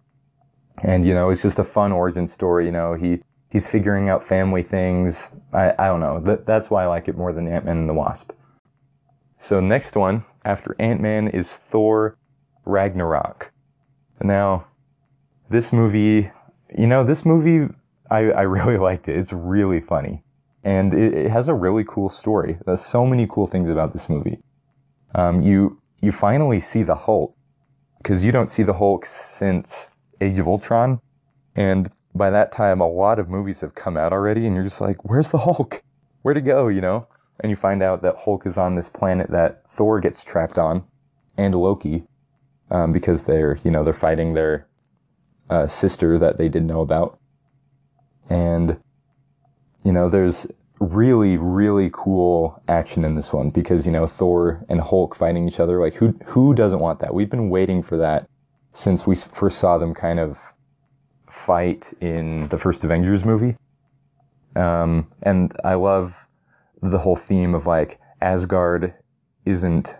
[0.83, 2.65] And, you know, it's just a fun origin story.
[2.65, 5.31] You know, he, he's figuring out family things.
[5.53, 6.21] I, I don't know.
[6.21, 8.33] That, that's why I like it more than Ant Man and the Wasp.
[9.39, 12.17] So, next one after Ant Man is Thor
[12.65, 13.53] Ragnarok.
[14.23, 14.67] Now,
[15.49, 16.31] this movie,
[16.77, 17.73] you know, this movie,
[18.11, 19.17] I, I really liked it.
[19.17, 20.23] It's really funny
[20.63, 22.59] and it, it, has a really cool story.
[22.67, 24.39] There's so many cool things about this movie.
[25.15, 27.35] Um, you you finally see the Hulk
[27.99, 29.89] because you don't see the Hulk since
[30.21, 31.01] Age of Ultron,
[31.57, 34.81] and by that time, a lot of movies have come out already, and you're just
[34.81, 35.83] like, "Where's the Hulk?
[36.23, 37.07] Where'd it go?" You know.
[37.41, 40.85] And you find out that Hulk is on this planet that Thor gets trapped on,
[41.37, 42.05] and Loki,
[42.71, 44.67] um, because they're you know they're fighting their
[45.49, 47.19] uh, sister that they didn't know about,
[48.29, 48.77] and
[49.85, 50.47] you know, there's
[50.79, 55.61] really, really cool action in this one because, you know, Thor and Hulk fighting each
[55.61, 55.81] other.
[55.81, 57.15] Like, who, who doesn't want that?
[57.15, 58.29] We've been waiting for that
[58.73, 60.39] since we first saw them kind of
[61.29, 63.57] fight in the first Avengers movie.
[64.57, 66.15] Um, and I love
[66.83, 68.95] the whole theme of like Asgard
[69.45, 69.97] isn't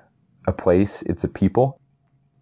[0.47, 1.81] a place, it's a people.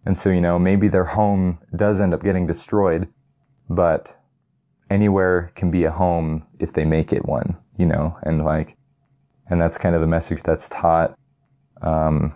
[0.05, 3.07] And so, you know, maybe their home does end up getting destroyed,
[3.69, 4.15] but
[4.89, 8.75] anywhere can be a home if they make it one, you know, and like,
[9.49, 11.17] and that's kind of the message that's taught.
[11.81, 12.33] Um,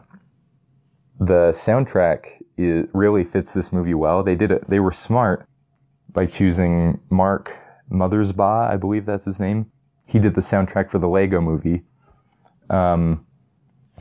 [1.19, 4.23] the soundtrack is, really fits this movie well.
[4.23, 5.47] They did it, they were smart
[6.11, 7.57] by choosing Mark
[7.91, 9.71] Mothersbaugh, I believe that's his name.
[10.05, 11.83] He did the soundtrack for the Lego movie.
[12.73, 13.25] Um,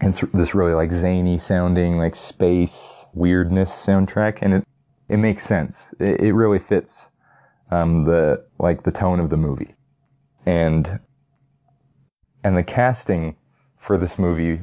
[0.00, 4.64] it's this really like zany sounding, like space weirdness soundtrack, and it,
[5.08, 5.94] it makes sense.
[6.00, 7.10] It, it really fits
[7.70, 9.74] um, the like the tone of the movie,
[10.46, 10.98] and
[12.42, 13.36] and the casting
[13.76, 14.60] for this movie,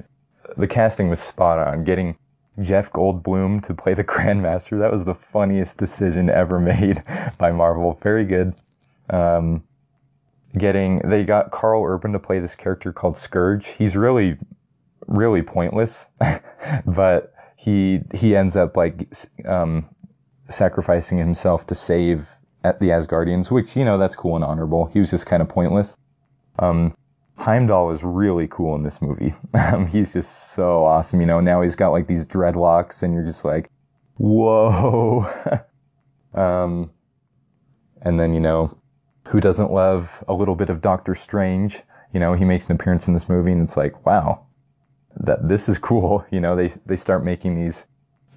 [0.58, 1.84] the casting was spot on.
[1.84, 2.18] Getting
[2.62, 7.04] Jeff Goldblum to play the Grandmaster, that was the funniest decision ever made
[7.38, 8.00] by Marvel.
[8.02, 8.56] Very good.
[9.12, 9.64] Um,
[10.58, 13.66] getting they got Karl Urban to play this character called Skurge.
[13.66, 14.38] He's really,
[15.08, 16.08] really pointless,
[16.86, 19.08] but he he ends up like
[19.46, 19.86] um,
[20.50, 22.30] sacrificing himself to save
[22.64, 24.88] at the Asgardians, which, you know, that's cool and honorable.
[24.88, 25.96] He was just kind of pointless.
[26.58, 26.96] Um,
[27.38, 29.34] Heimdall is really cool in this movie.
[29.54, 31.22] Um, he's just so awesome.
[31.22, 33.70] You know, now he's got like these dreadlocks, and you're just like,
[34.18, 35.28] whoa.
[36.34, 36.90] um,
[38.02, 38.78] and then you know,
[39.30, 41.82] who doesn't love a little bit of Doctor Strange?
[42.14, 44.46] You know, he makes an appearance in this movie, and it's like, wow,
[45.18, 46.26] that this is cool.
[46.32, 47.86] You know, they they start making these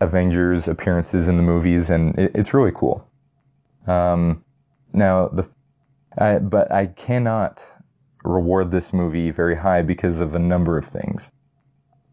[0.01, 3.07] Avengers appearances in the movies, and it, it's really cool.
[3.87, 4.45] Um,
[4.93, 5.49] now the,
[6.19, 7.63] I, but I cannot
[8.23, 11.33] reward this movie very high because of a number of things.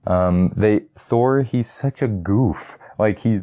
[0.07, 2.77] Um, they Thor, he's such a goof.
[2.97, 3.41] Like he,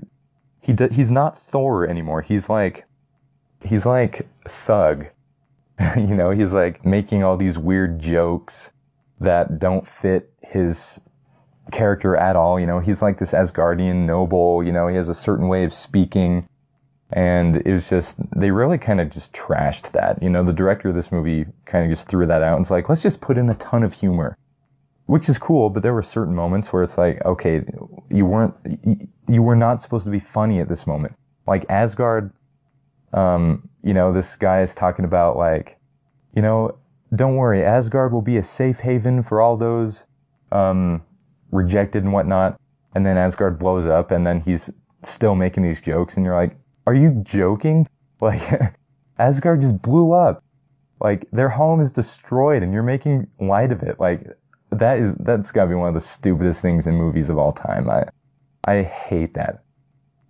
[0.60, 2.22] he he's not Thor anymore.
[2.22, 2.86] He's like,
[3.62, 5.06] he's like Thug.
[5.96, 8.70] you know, he's like making all these weird jokes
[9.20, 11.00] that don't fit his
[11.72, 12.58] character at all.
[12.58, 14.62] You know, he's like this Asgardian noble.
[14.64, 16.46] You know, he has a certain way of speaking.
[17.12, 20.22] And it was just, they really kind of just trashed that.
[20.22, 22.70] You know, the director of this movie kind of just threw that out and was
[22.70, 24.36] like, let's just put in a ton of humor.
[25.06, 27.62] Which is cool, but there were certain moments where it's like, okay,
[28.10, 28.54] you weren't,
[29.28, 31.14] you were not supposed to be funny at this moment.
[31.46, 32.32] Like Asgard,
[33.12, 35.78] um, you know, this guy is talking about like,
[36.34, 36.76] you know,
[37.14, 40.04] don't worry, Asgard will be a safe haven for all those,
[40.52, 41.02] um,
[41.52, 42.58] rejected and whatnot.
[42.94, 44.70] And then Asgard blows up and then he's
[45.02, 47.88] still making these jokes and you're like, are you joking?
[48.18, 48.72] Like,
[49.18, 50.42] Asgard just blew up.
[51.02, 54.00] Like, their home is destroyed and you're making light of it.
[54.00, 54.26] Like,
[54.70, 57.90] that is, that's gotta be one of the stupidest things in movies of all time.
[57.90, 58.04] I,
[58.66, 59.64] I hate that.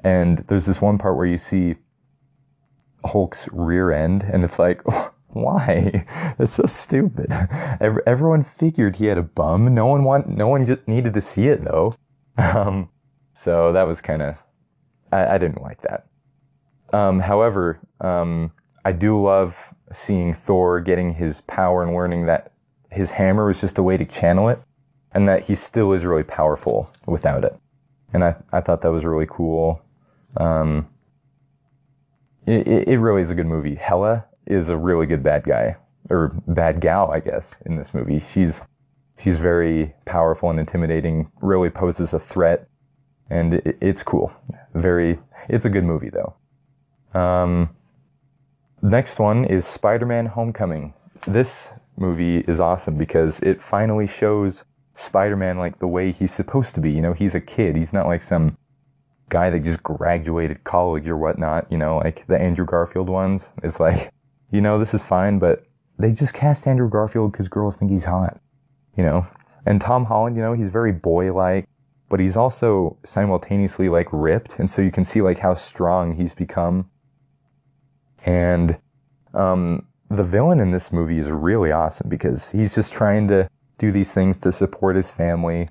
[0.02, 1.76] And there's this one part where you see
[3.06, 4.82] Hulk's rear end and it's like,
[5.28, 6.04] why?
[6.38, 7.30] That's so stupid.
[7.80, 9.74] Everyone figured he had a bum.
[9.74, 11.94] No one want, no one just needed to see it though.
[12.38, 12.90] Um,
[13.32, 14.34] so that was kind of,
[15.10, 16.06] I, I, didn't like that.
[16.92, 18.52] Um, however, um,
[18.84, 19.56] I do love
[19.90, 22.52] seeing Thor getting his power and learning that
[22.90, 24.60] his hammer was just a way to channel it
[25.12, 27.56] and that he still is really powerful without it.
[28.12, 29.80] And I, I thought that was really cool.
[30.36, 30.88] Um,
[32.46, 33.74] it, it really is a good movie.
[33.74, 35.76] Hela is a really good bad guy
[36.08, 38.22] or bad gal, I guess, in this movie.
[38.32, 38.60] She's
[39.18, 41.30] she's very powerful and intimidating.
[41.40, 42.68] Really poses a threat,
[43.30, 44.32] and it, it's cool.
[44.74, 47.18] Very, it's a good movie though.
[47.18, 47.70] Um,
[48.82, 50.94] next one is Spider-Man: Homecoming.
[51.26, 56.80] This movie is awesome because it finally shows Spider-Man like the way he's supposed to
[56.80, 56.92] be.
[56.92, 57.74] You know, he's a kid.
[57.74, 58.56] He's not like some
[59.28, 61.70] guy that just graduated college or whatnot.
[61.70, 63.48] You know, like the Andrew Garfield ones.
[63.62, 64.12] It's like
[64.50, 65.64] you know, this is fine, but
[65.98, 68.40] they just cast Andrew Garfield because girls think he's hot,
[68.96, 69.26] you know?
[69.64, 71.66] And Tom Holland, you know, he's very boy-like,
[72.08, 74.58] but he's also simultaneously like ripped.
[74.58, 76.90] And so you can see like how strong he's become.
[78.24, 78.78] And,
[79.34, 83.90] um, the villain in this movie is really awesome because he's just trying to do
[83.90, 85.68] these things to support his family.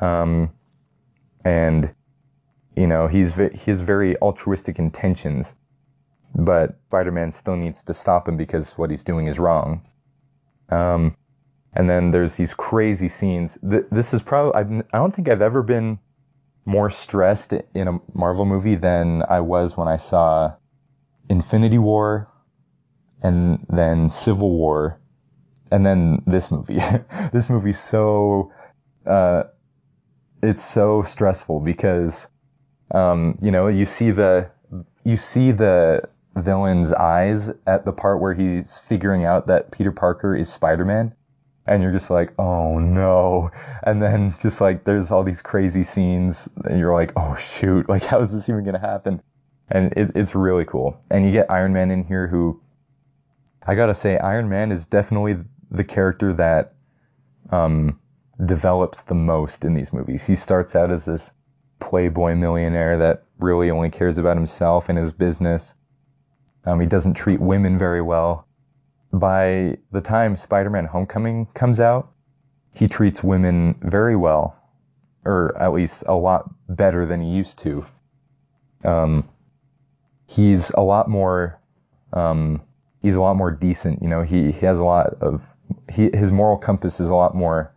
[0.00, 0.50] Um,
[1.44, 1.94] and,
[2.76, 5.54] you know, he's, he has very altruistic intentions
[6.34, 9.82] but Spider-Man still needs to stop him because what he's doing is wrong.
[10.70, 11.16] Um,
[11.74, 13.58] and then there's these crazy scenes.
[13.62, 15.98] this is probably I've, I don't think I've ever been
[16.64, 20.54] more stressed in a Marvel movie than I was when I saw
[21.28, 22.28] Infinity War,
[23.22, 25.00] and then Civil War,
[25.70, 26.80] and then this movie.
[27.32, 28.52] this movie's so
[29.06, 29.44] uh,
[30.42, 32.26] it's so stressful because
[32.92, 34.50] um, you know you see the
[35.04, 36.02] you see the
[36.36, 41.14] villain's eyes at the part where he's figuring out that Peter Parker is Spider-Man.
[41.66, 43.50] And you're just like, oh no.
[43.84, 48.02] And then just like, there's all these crazy scenes and you're like, oh shoot, like
[48.02, 49.22] how is this even to happen?
[49.70, 50.98] And it, it's really cool.
[51.10, 52.60] And you get Iron Man in here who,
[53.64, 55.36] I gotta say, Iron Man is definitely
[55.70, 56.74] the character that,
[57.50, 58.00] um,
[58.44, 60.26] develops the most in these movies.
[60.26, 61.32] He starts out as this
[61.82, 65.74] playboy millionaire that really only cares about himself and his business
[66.64, 68.46] um, he doesn't treat women very well.
[69.12, 72.12] By the time Spider-Man Homecoming comes out,
[72.72, 74.56] he treats women very well,
[75.24, 77.84] or at least a lot better than he used to.
[78.84, 79.28] Um,
[80.26, 81.60] he's a lot more,
[82.12, 82.62] um,
[83.02, 84.00] he's a lot more decent.
[84.00, 85.42] You know, he, he has a lot of,
[85.92, 87.74] he, his moral compass is a lot more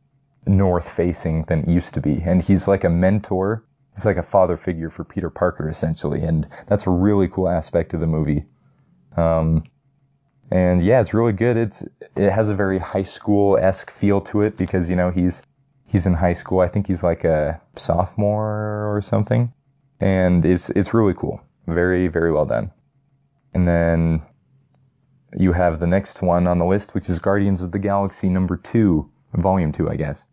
[0.47, 2.21] north facing than it used to be.
[2.23, 3.65] And he's like a mentor.
[3.95, 6.21] He's like a father figure for Peter Parker, essentially.
[6.21, 8.45] And that's a really cool aspect of the movie.
[9.15, 9.63] Um,
[10.51, 11.57] and yeah, it's really good.
[11.57, 11.83] It's
[12.15, 15.41] it has a very high school esque feel to it because you know he's
[15.85, 16.59] he's in high school.
[16.59, 19.51] I think he's like a sophomore or something,
[19.99, 21.41] and it's it's really cool.
[21.67, 22.71] Very very well done.
[23.53, 24.21] And then
[25.37, 28.57] you have the next one on the list, which is Guardians of the Galaxy number
[28.57, 30.25] two, volume two, I guess.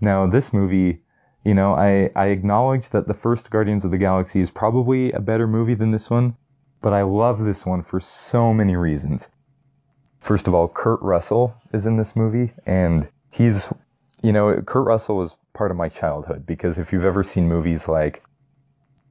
[0.00, 1.02] Now, this movie,
[1.44, 5.20] you know, I, I acknowledge that the first Guardians of the Galaxy is probably a
[5.20, 6.36] better movie than this one,
[6.80, 9.28] but I love this one for so many reasons.
[10.20, 13.68] First of all, Kurt Russell is in this movie, and he's,
[14.22, 17.88] you know, Kurt Russell was part of my childhood because if you've ever seen movies
[17.88, 18.22] like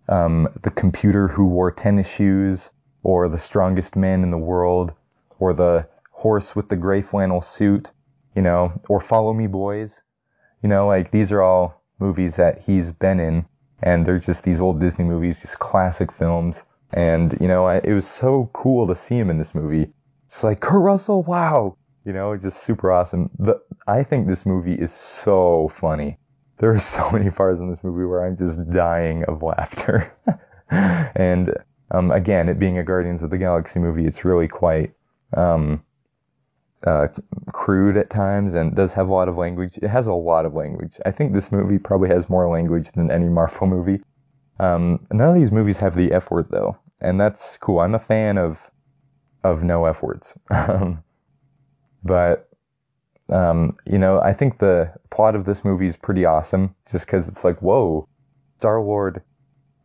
[0.07, 2.69] um, The Computer Who Wore Tennis Shoes,
[3.03, 4.93] or The Strongest Man in the World,
[5.39, 7.91] or The Horse with the Gray Flannel Suit,
[8.35, 10.01] you know, or Follow Me Boys,
[10.61, 13.45] you know, like these are all movies that he's been in,
[13.81, 16.63] and they're just these old Disney movies, just classic films.
[16.93, 19.91] And, you know, I, it was so cool to see him in this movie.
[20.27, 21.77] It's like, Kurt Russell, wow!
[22.03, 23.29] You know, just super awesome.
[23.37, 26.17] The, I think this movie is so funny.
[26.57, 30.13] There are so many parts in this movie where I'm just dying of laughter.
[30.69, 31.53] and
[31.91, 34.91] um, again, it being a Guardians of the Galaxy movie, it's really quite
[35.35, 35.83] um,
[36.85, 37.07] uh,
[37.51, 39.77] crude at times and does have a lot of language.
[39.81, 40.99] It has a lot of language.
[41.05, 44.01] I think this movie probably has more language than any Marvel movie.
[44.59, 47.79] Um, none of these movies have the F word though, and that's cool.
[47.79, 48.69] I'm a fan of
[49.43, 50.37] of no F words.
[50.51, 51.03] Um,
[52.03, 52.49] but
[53.29, 57.27] um, you know, I think the plot of this movie is pretty awesome, just because
[57.27, 58.07] it's like, whoa,
[58.59, 59.21] Star Lord.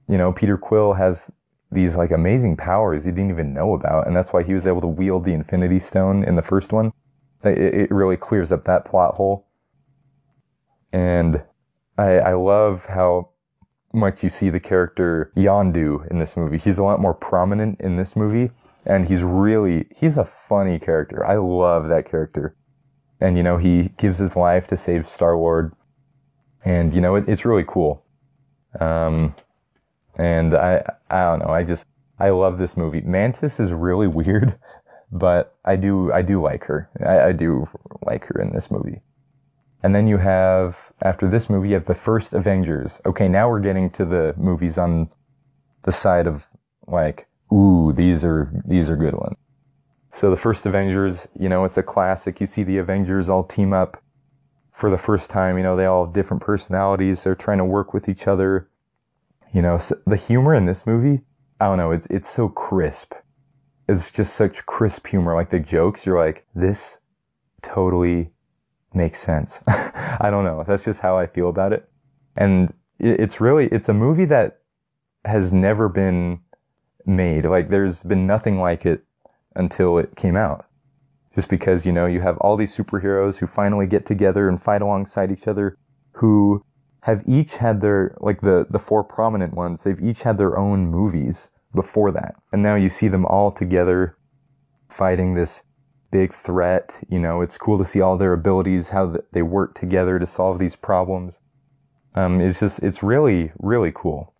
[0.09, 1.31] You know, Peter Quill has
[1.71, 4.81] these like amazing powers he didn't even know about, and that's why he was able
[4.81, 6.93] to wield the Infinity Stone in the first one.
[7.45, 9.47] It, it really clears up that plot hole.
[10.93, 11.43] And
[11.99, 13.31] I, I love how
[13.93, 16.59] much you see the character Yondu in this movie.
[16.59, 18.51] He's a lot more prominent in this movie,
[18.85, 21.25] and he's really he's a funny character.
[21.25, 22.57] I love that character.
[23.21, 25.75] And you know, he gives his life to save Star Lord,
[26.65, 28.05] and you know, it, it's really cool.
[28.79, 29.35] Um,
[30.17, 31.53] and I, I don't know.
[31.53, 31.87] I just,
[32.19, 33.03] I love this movie.
[33.03, 34.59] Mantis is really weird,
[35.13, 36.91] but I do, I do like her.
[37.05, 37.69] I, I do
[38.03, 39.03] like her in this movie.
[39.83, 43.01] And then you have, after this movie, you have the first Avengers.
[43.07, 45.11] Okay, now we're getting to the movies on
[45.83, 46.47] the side of
[46.87, 49.37] like, ooh, these are, these are good ones.
[50.13, 52.41] So the first Avengers, you know, it's a classic.
[52.41, 54.03] You see the Avengers all team up
[54.73, 55.59] for the first time.
[55.59, 57.23] You know, they all have different personalities.
[57.23, 58.69] They're trying to work with each other.
[59.57, 61.23] You know, so the humor in this movie,
[61.61, 63.15] I don't know, it's it's so crisp.
[63.89, 65.35] It's just such crisp humor.
[65.35, 66.99] Like the jokes, you're like, this
[67.63, 68.33] totally
[68.93, 69.63] makes sense.
[69.67, 70.63] I don't know.
[70.69, 71.89] That's just how I feel about it.
[72.37, 74.59] And it's really, it's a movie that
[75.25, 76.41] has never been
[77.07, 77.47] made.
[77.47, 79.07] Like there's been nothing like it
[79.55, 80.67] until it came out.
[81.35, 84.83] Just because, you know, you have all these superheroes who finally get together and fight
[84.83, 85.79] alongside each other
[86.13, 86.63] who
[87.07, 90.89] have each had their like the the four prominent ones they've each had their own
[90.89, 94.17] movies before that and now you see them all together
[94.89, 95.63] fighting this
[96.11, 100.19] big threat you know it's cool to see all their abilities how they work together
[100.19, 101.39] to solve these problems
[102.17, 104.35] um, it's just it's really really cool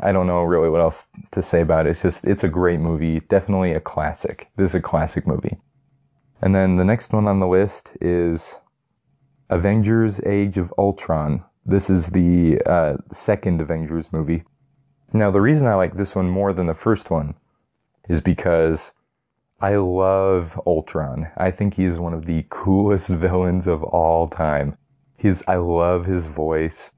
[0.00, 1.90] I don't know really what else to say about it.
[1.90, 3.20] It's just, it's a great movie.
[3.20, 4.48] Definitely a classic.
[4.56, 5.58] This is a classic movie.
[6.40, 8.60] And then the next one on the list is
[9.50, 11.44] Avengers Age of Ultron.
[11.66, 14.44] This is the uh, second Avengers movie.
[15.12, 17.34] Now, the reason I like this one more than the first one
[18.08, 18.92] is because
[19.60, 21.30] I love Ultron.
[21.36, 24.76] I think he's one of the coolest villains of all time.
[25.16, 26.90] He's, I love his voice.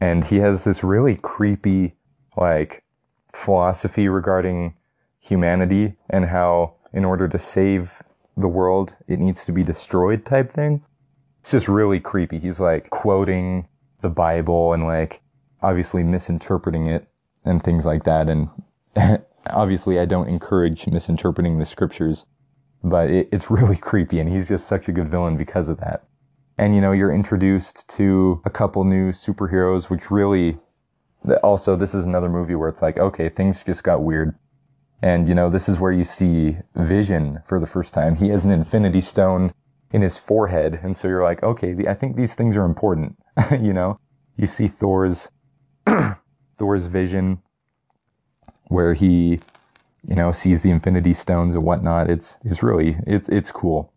[0.00, 1.94] And he has this really creepy,
[2.36, 2.84] like,
[3.32, 4.74] philosophy regarding
[5.20, 8.02] humanity and how, in order to save
[8.36, 10.82] the world, it needs to be destroyed type thing
[11.46, 12.40] it's just really creepy.
[12.40, 13.68] He's like quoting
[14.00, 15.20] the Bible and like
[15.62, 17.06] obviously misinterpreting it
[17.44, 18.28] and things like that.
[18.28, 18.48] And
[19.50, 22.26] obviously, I don't encourage misinterpreting the scriptures,
[22.82, 24.18] but it, it's really creepy.
[24.18, 26.08] And he's just such a good villain because of that.
[26.58, 30.58] And you know, you're introduced to a couple new superheroes, which really
[31.44, 34.34] also, this is another movie where it's like, okay, things just got weird.
[35.00, 38.16] And you know, this is where you see Vision for the first time.
[38.16, 39.52] He has an Infinity Stone
[39.92, 40.80] in his forehead.
[40.82, 43.16] And so you're like, okay, I think these things are important.
[43.50, 43.98] you know,
[44.36, 45.28] you see Thor's,
[46.58, 47.42] Thor's vision
[48.68, 49.40] where he,
[50.08, 52.10] you know, sees the infinity stones and whatnot.
[52.10, 53.92] It's, it's really, it's, it's cool.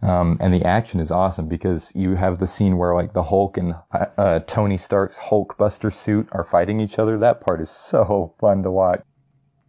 [0.00, 3.56] Um, and the action is awesome because you have the scene where like the Hulk
[3.56, 7.18] and uh, uh Tony Stark's Hulk Buster suit are fighting each other.
[7.18, 9.02] That part is so fun to watch.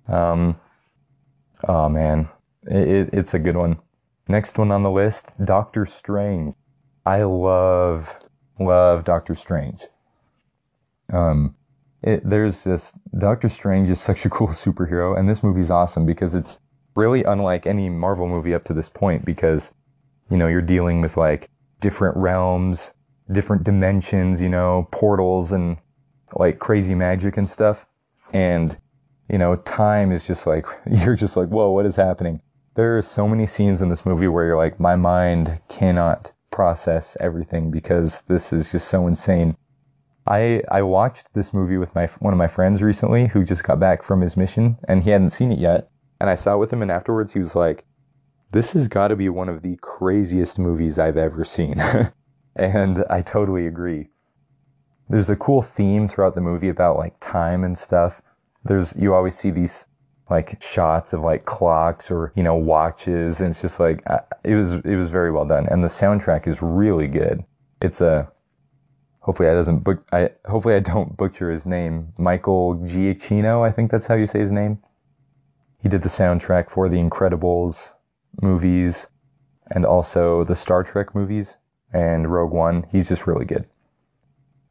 [0.08, 0.60] Um,
[1.68, 2.30] oh man,
[2.64, 3.80] it, it's a good one.
[4.30, 6.54] Next one on the list, Doctor Strange.
[7.04, 8.16] I love,
[8.60, 9.88] love Doctor Strange.
[11.12, 11.56] Um,
[12.04, 16.36] it, there's this Doctor Strange is such a cool superhero, and this movie's awesome because
[16.36, 16.60] it's
[16.96, 19.74] really unlike any Marvel movie up to this point because,
[20.30, 21.50] you know, you're dealing with like
[21.80, 22.92] different realms,
[23.32, 25.78] different dimensions, you know, portals and
[26.36, 27.88] like crazy magic and stuff.
[28.32, 28.78] And,
[29.28, 32.42] you know, time is just like, you're just like, whoa, what is happening?
[32.80, 37.18] There are so many scenes in this movie where you're like, my mind cannot process
[37.20, 39.58] everything because this is just so insane.
[40.26, 43.82] I I watched this movie with my one of my friends recently who just got
[43.82, 45.90] back from his mission and he hadn't seen it yet.
[46.22, 47.84] And I saw it with him and afterwards he was like,
[48.52, 51.82] "This has got to be one of the craziest movies I've ever seen."
[52.56, 54.08] and I totally agree.
[55.10, 58.22] There's a cool theme throughout the movie about like time and stuff.
[58.64, 59.86] There's you always see these
[60.30, 64.04] like shots of like clocks or you know watches and it's just like
[64.44, 67.44] it was it was very well done and the soundtrack is really good.
[67.82, 68.32] It's a
[69.20, 72.14] hopefully I doesn't book I hopefully I don't butcher his name.
[72.18, 74.80] Michael Giacchino, I think that's how you say his name.
[75.82, 77.92] He did the soundtrack for the Incredibles
[78.42, 79.08] movies
[79.72, 81.58] and also the Star Trek movies
[81.94, 82.86] and Rogue One.
[82.92, 83.66] He's just really good.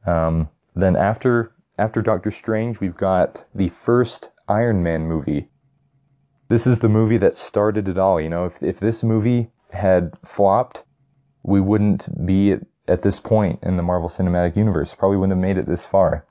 [0.06, 5.48] Um, then after after Doctor Strange, we've got the first Iron Man movie.
[6.48, 8.20] This is the movie that started it all.
[8.20, 10.84] You know, if if this movie had flopped,
[11.42, 14.94] we wouldn't be at, at this point in the Marvel Cinematic Universe.
[14.94, 16.24] Probably wouldn't have made it this far.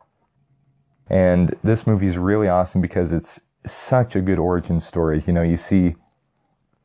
[1.09, 5.23] And this movie is really awesome because it's such a good origin story.
[5.25, 5.95] You know, you see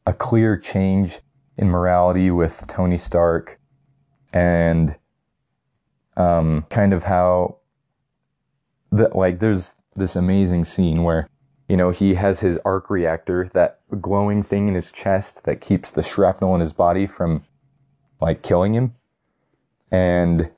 [0.06, 1.20] a clear change
[1.56, 3.60] in morality with Tony Stark
[4.32, 4.96] and
[6.16, 7.58] um, kind of how
[8.90, 11.28] that like there's this amazing scene where
[11.68, 15.90] you know he has his arc reactor that glowing thing in his chest that keeps
[15.90, 17.44] the shrapnel in his body from
[18.20, 18.94] like killing him.
[19.90, 20.50] And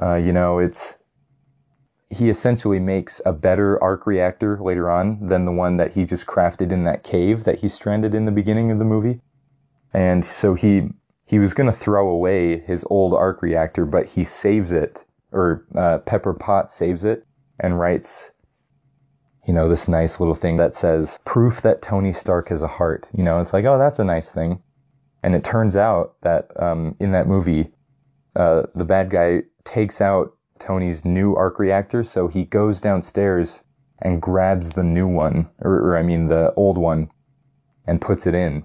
[0.00, 0.94] uh, you know it's
[2.08, 6.26] he essentially makes a better arc reactor later on than the one that he just
[6.26, 9.20] crafted in that cave that he stranded in the beginning of the movie.
[9.92, 10.88] And so he
[11.24, 15.64] he was going to throw away his old arc reactor but he saves it or
[15.74, 17.26] uh, Pepper Potts saves it
[17.58, 18.32] and writes,
[19.46, 23.08] you know, this nice little thing that says, proof that Tony Stark has a heart.
[23.16, 24.60] You know, it's like, oh, that's a nice thing.
[25.22, 27.72] And it turns out that um, in that movie,
[28.34, 33.62] uh, the bad guy takes out Tony's new arc reactor, so he goes downstairs
[34.02, 37.08] and grabs the new one, or, or I mean the old one,
[37.86, 38.64] and puts it in.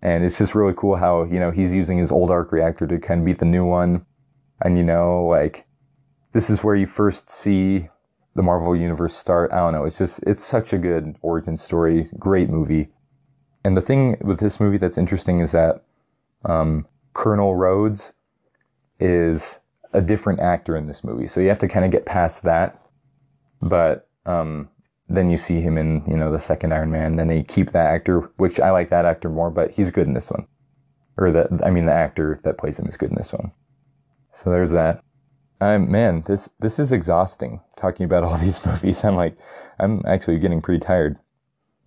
[0.00, 2.98] And it's just really cool how, you know, he's using his old arc reactor to
[2.98, 4.04] kind of beat the new one.
[4.60, 5.66] And, you know, like,
[6.32, 7.88] this is where you first see
[8.34, 9.52] the Marvel Universe start.
[9.52, 9.84] I don't know.
[9.84, 12.08] It's just, it's such a good origin story.
[12.18, 12.88] Great movie.
[13.64, 15.84] And the thing with this movie that's interesting is that
[16.44, 18.12] um, Colonel Rhodes
[19.00, 19.58] is
[19.92, 21.26] a different actor in this movie.
[21.26, 22.80] So you have to kind of get past that.
[23.62, 24.68] But um,
[25.08, 27.16] then you see him in, you know, the second Iron Man.
[27.16, 30.14] Then they keep that actor, which I like that actor more, but he's good in
[30.14, 30.46] this one.
[31.16, 33.52] Or the, I mean, the actor that plays him is good in this one.
[34.34, 35.04] So there's that.
[35.60, 39.04] I'm man, this this is exhausting talking about all these movies.
[39.04, 39.36] I'm like,
[39.78, 41.18] I'm actually getting pretty tired.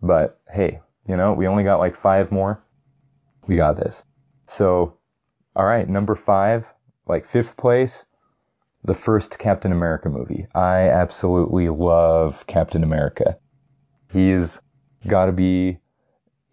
[0.02, 2.64] But hey, you know, we only got like five more.
[3.48, 4.04] We got this.
[4.46, 4.98] So,
[5.56, 6.74] all right, number five,
[7.08, 8.06] like fifth place,
[8.84, 10.48] the first Captain America movie.
[10.54, 13.38] I absolutely love Captain America.
[14.12, 14.62] He's
[15.08, 15.80] got to be,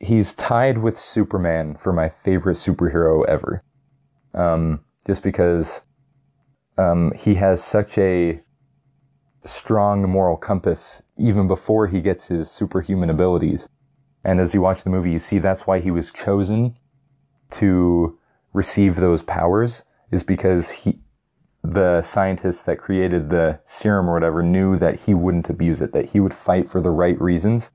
[0.00, 3.62] he's tied with Superman for my favorite superhero ever.
[4.34, 5.82] Um, just because
[6.76, 8.40] um, he has such a
[9.44, 13.68] strong moral compass even before he gets his superhuman abilities.
[14.24, 16.76] And as you watch the movie, you see that's why he was chosen
[17.50, 18.18] to
[18.52, 20.98] receive those powers is because he,
[21.62, 26.10] the scientists that created the serum or whatever knew that he wouldn't abuse it, that
[26.10, 27.70] he would fight for the right reasons.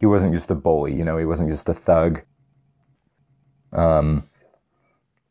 [0.00, 2.22] He wasn't just a bully, you know, he wasn't just a thug.
[3.72, 4.28] Um,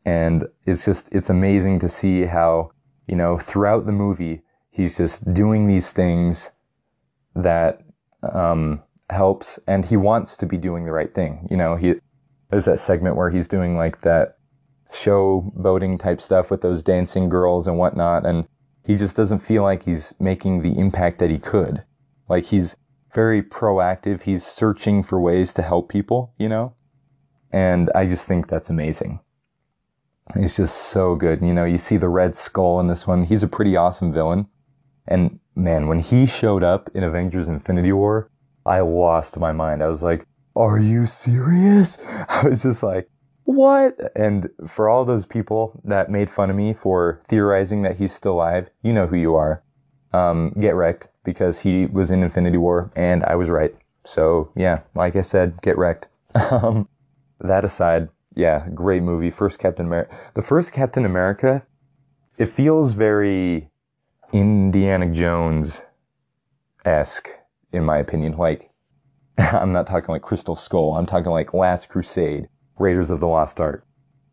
[0.04, 2.72] and it's just, it's amazing to see how
[3.06, 6.50] you know, throughout the movie, he's just doing these things
[7.34, 7.80] that
[8.22, 11.46] um, helps, and he wants to be doing the right thing.
[11.50, 11.94] You know, he
[12.50, 14.36] there's that segment where he's doing like that
[14.92, 18.46] show boating type stuff with those dancing girls and whatnot, and
[18.84, 21.82] he just doesn't feel like he's making the impact that he could.
[22.28, 22.76] Like he's
[23.14, 24.22] very proactive.
[24.22, 26.74] He's searching for ways to help people, you know?
[27.52, 29.20] And I just think that's amazing.
[30.36, 31.42] He's just so good.
[31.42, 33.24] You know, you see the Red Skull in this one.
[33.24, 34.46] He's a pretty awesome villain.
[35.06, 38.30] And man, when he showed up in Avengers Infinity War,
[38.64, 39.82] I lost my mind.
[39.82, 41.98] I was like, are you serious?
[42.28, 43.08] I was just like,
[43.44, 43.98] what?
[44.16, 48.32] And for all those people that made fun of me for theorizing that he's still
[48.32, 49.62] alive, you know who you are.
[50.14, 53.74] Um, get wrecked because he was in Infinity War and I was right.
[54.04, 56.06] So yeah, like I said, get wrecked.
[56.50, 56.88] Um,
[57.40, 59.30] that aside, yeah, great movie.
[59.30, 60.16] First Captain America.
[60.34, 61.64] The first Captain America,
[62.36, 63.70] it feels very
[64.32, 65.80] Indiana Jones
[66.84, 67.28] esque,
[67.72, 68.36] in my opinion.
[68.36, 68.70] Like,
[69.38, 70.96] I'm not talking like Crystal Skull.
[70.96, 73.86] I'm talking like Last Crusade, Raiders of the Lost Ark.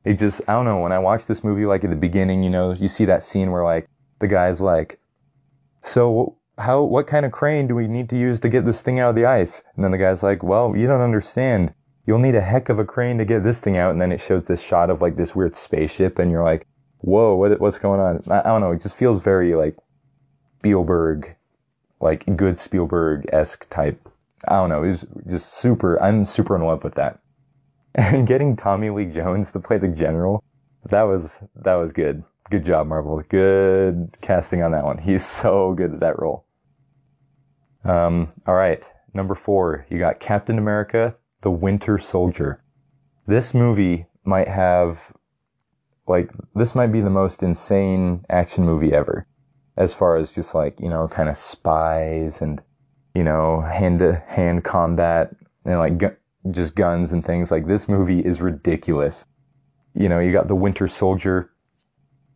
[0.03, 0.79] It just, I don't know.
[0.79, 3.51] When I watched this movie, like at the beginning, you know, you see that scene
[3.51, 3.87] where like
[4.19, 4.99] the guy's like,
[5.83, 8.99] so how, what kind of crane do we need to use to get this thing
[8.99, 9.63] out of the ice?
[9.75, 11.75] And then the guy's like, well, you don't understand.
[12.11, 13.91] You'll need a heck of a crane to get this thing out.
[13.91, 17.35] And then it shows this shot of like this weird spaceship and you're like, whoa,
[17.35, 18.21] what, what's going on?
[18.29, 18.71] I, I don't know.
[18.71, 19.77] It just feels very like
[20.59, 21.33] Spielberg,
[22.01, 24.09] like good Spielberg-esque type.
[24.45, 24.83] I don't know.
[24.83, 27.19] It's just super, I'm super in love with that.
[27.95, 30.43] And getting Tommy Lee Jones to play the general,
[30.89, 32.25] that was, that was good.
[32.49, 33.23] Good job, Marvel.
[33.29, 34.97] Good casting on that one.
[34.97, 36.43] He's so good at that role.
[37.85, 38.83] Um, all right.
[39.13, 42.63] Number four, you got Captain America, the Winter Soldier.
[43.27, 45.13] This movie might have,
[46.07, 49.27] like, this might be the most insane action movie ever.
[49.77, 52.61] As far as just like, you know, kind of spies and,
[53.15, 55.35] you know, hand to hand combat
[55.65, 56.15] and like gu-
[56.51, 57.51] just guns and things.
[57.51, 59.25] Like, this movie is ridiculous.
[59.93, 61.51] You know, you got the Winter Soldier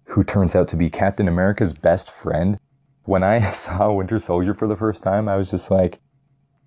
[0.05, 2.59] who turns out to be Captain America's best friend.
[3.03, 5.99] When I saw Winter Soldier for the first time, I was just like,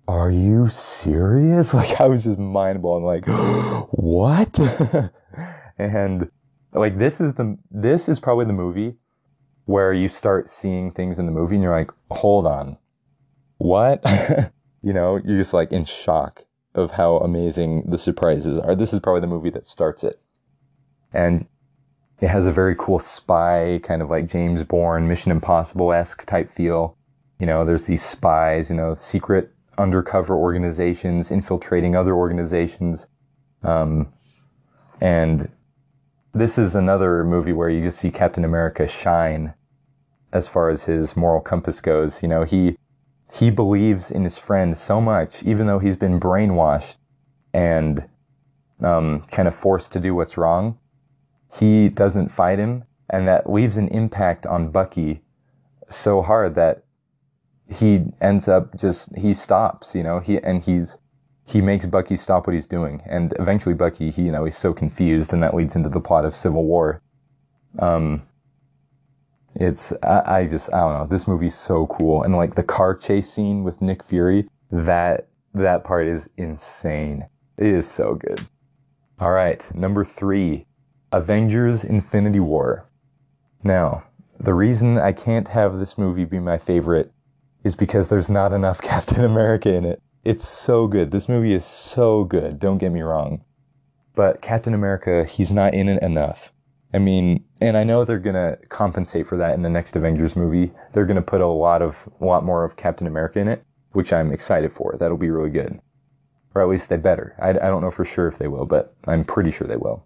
[0.09, 1.71] are you serious?
[1.79, 3.25] Like, I was just mind blown, like,
[3.91, 4.59] what?
[5.77, 6.31] and
[6.73, 8.95] like, this is the, this is probably the movie
[9.65, 12.77] where you start seeing things in the movie and you're like, hold on,
[13.59, 14.03] what?
[14.81, 16.43] you know, you're just like in shock
[16.73, 18.75] of how amazing the surprises are.
[18.75, 20.19] This is probably the movie that starts it.
[21.13, 21.47] And
[22.19, 26.51] it has a very cool spy, kind of like James Bourne, Mission Impossible esque type
[26.51, 26.97] feel.
[27.39, 33.07] You know, there's these spies, you know, secret undercover organizations infiltrating other organizations.
[33.63, 34.11] Um,
[35.01, 35.49] and
[36.33, 39.53] this is another movie where you just see Captain America shine
[40.31, 42.21] as far as his moral compass goes.
[42.21, 42.77] You know, he,
[43.33, 46.95] he believes in his friend so much, even though he's been brainwashed
[47.53, 48.03] and,
[48.81, 50.77] um, kind of forced to do what's wrong
[51.53, 55.21] he doesn't fight him, and that leaves an impact on Bucky
[55.89, 56.83] so hard that
[57.69, 60.97] he ends up just he stops, you know, he and he's
[61.45, 64.73] he makes Bucky stop what he's doing, and eventually Bucky, he you know, he's so
[64.73, 67.01] confused, and that leads into the plot of Civil War.
[67.77, 68.23] Um,
[69.55, 71.07] it's I, I just I don't know.
[71.07, 75.83] This movie's so cool, and like the car chase scene with Nick Fury, that that
[75.83, 77.27] part is insane.
[77.57, 78.47] It is so good.
[79.19, 80.65] All right, number three,
[81.11, 82.87] Avengers Infinity War.
[83.63, 84.03] Now,
[84.39, 87.11] the reason I can't have this movie be my favorite
[87.63, 90.01] is because there's not enough Captain America in it.
[90.23, 91.11] It's so good.
[91.11, 93.43] This movie is so good, don't get me wrong.
[94.15, 96.51] But Captain America, he's not in it enough.
[96.93, 100.71] I mean, and I know they're gonna compensate for that in the next Avengers movie.
[100.93, 104.11] They're gonna put a lot of, a lot more of Captain America in it, which
[104.11, 104.95] I'm excited for.
[104.99, 105.79] That'll be really good.
[106.55, 107.35] Or at least they better.
[107.39, 110.03] I, I don't know for sure if they will, but I'm pretty sure they will.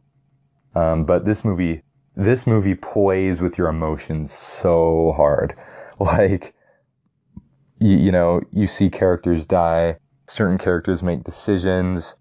[0.76, 1.84] Um, but this movie,
[2.16, 5.56] this movie plays with your emotions so hard.
[6.00, 6.56] Like,
[7.84, 12.16] you, you know, you see characters die, certain characters make decisions.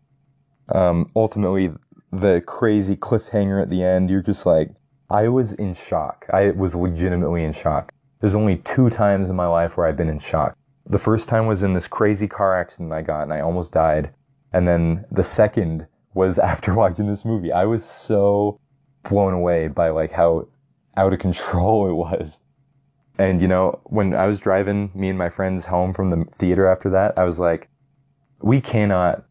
[0.74, 1.70] Um, ultimately,
[2.12, 4.70] the crazy cliffhanger at the end, you're just like,
[5.08, 6.26] I was in shock.
[6.32, 7.92] I was legitimately in shock.
[8.20, 10.56] There's only two times in my life where I've been in shock.
[10.86, 14.12] The first time was in this crazy car accident I got and I almost died.
[14.52, 17.52] And then the second was after watching this movie.
[17.52, 18.58] I was so
[19.04, 20.48] blown away by like how
[20.96, 22.40] out of control it was.
[23.18, 26.66] And you know, when I was driving me and my friends home from the theater
[26.66, 27.68] after that, I was like,
[28.40, 29.24] we cannot,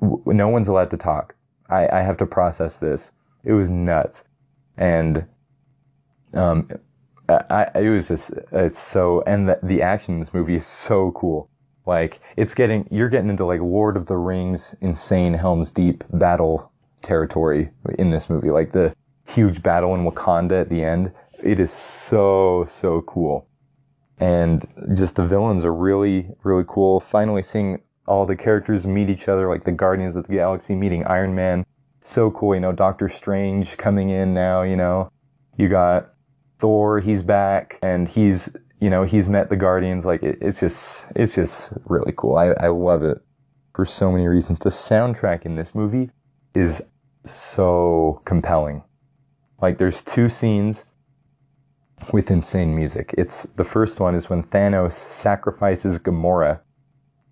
[0.00, 1.34] no one's allowed to talk.
[1.70, 3.12] I, I have to process this.
[3.44, 4.24] It was nuts.
[4.76, 5.26] And,
[6.34, 6.68] um,
[7.28, 11.12] I, it was just, it's so, and the, the action in this movie is so
[11.12, 11.48] cool.
[11.86, 16.72] Like, it's getting, you're getting into like Lord of the Rings, insane Helm's Deep battle
[17.00, 18.50] territory in this movie.
[18.50, 18.94] Like the
[19.26, 21.12] huge battle in Wakanda at the end.
[21.42, 23.48] It is so, so cool.
[24.18, 27.00] And just the villains are really, really cool.
[27.00, 31.04] Finally seeing all the characters meet each other, like the Guardians of the Galaxy meeting
[31.04, 31.64] Iron Man.
[32.02, 35.10] So cool, you know, Doctor Strange coming in now, you know.
[35.56, 36.14] You got
[36.58, 38.50] Thor, he's back, and he's
[38.82, 40.04] you know, he's met the Guardians.
[40.04, 42.34] Like, it, it's just, it's just really cool.
[42.34, 43.18] I, I love it
[43.76, 44.58] for so many reasons.
[44.58, 46.10] The soundtrack in this movie
[46.56, 46.82] is
[47.24, 48.82] so compelling.
[49.60, 50.84] Like, there's two scenes
[52.12, 53.14] with insane music.
[53.18, 56.60] It's the first one is when Thanos sacrifices Gamora,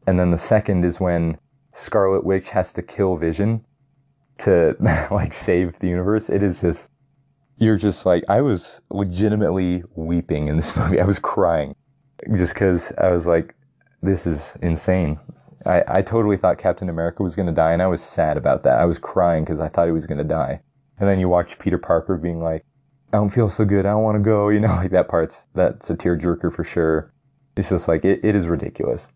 [0.06, 1.38] And then the second is when
[1.74, 3.64] Scarlet Witch has to kill Vision
[4.38, 4.76] to
[5.10, 6.28] like save the universe.
[6.28, 6.88] It is just
[7.58, 11.00] you're just like I was legitimately weeping in this movie.
[11.00, 11.74] I was crying
[12.34, 13.54] just because I was like,
[14.02, 15.18] this is insane.
[15.66, 18.62] I, I totally thought Captain America was going to die, and I was sad about
[18.62, 18.78] that.
[18.78, 20.60] I was crying because I thought he was going to die.
[20.98, 22.64] And then you watch Peter Parker being like,
[23.12, 23.86] I don't feel so good.
[23.86, 24.48] I don't want to go.
[24.48, 27.12] You know, like that part's, that's a tearjerker for sure.
[27.56, 29.08] It's just like, it, it is ridiculous.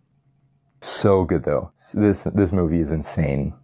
[0.80, 1.72] So good though.
[1.94, 3.54] This, this movie is insane.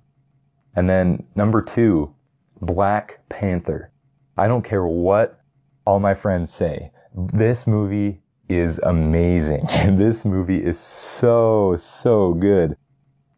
[0.75, 2.15] And then number two,
[2.61, 3.91] Black Panther.
[4.37, 5.41] I don't care what
[5.85, 6.93] all my friends say.
[7.15, 9.67] This movie is amazing.
[9.99, 12.77] this movie is so, so good.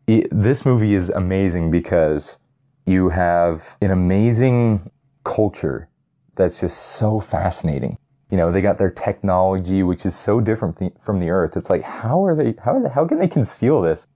[0.06, 2.38] It, this movie is amazing because
[2.86, 4.90] you have an amazing
[5.24, 5.88] culture
[6.34, 7.98] that's just so fascinating.
[8.30, 11.56] You know, they got their technology, which is so different from the Earth.
[11.56, 14.06] It's like, how are they, how, are they, how can they conceal this?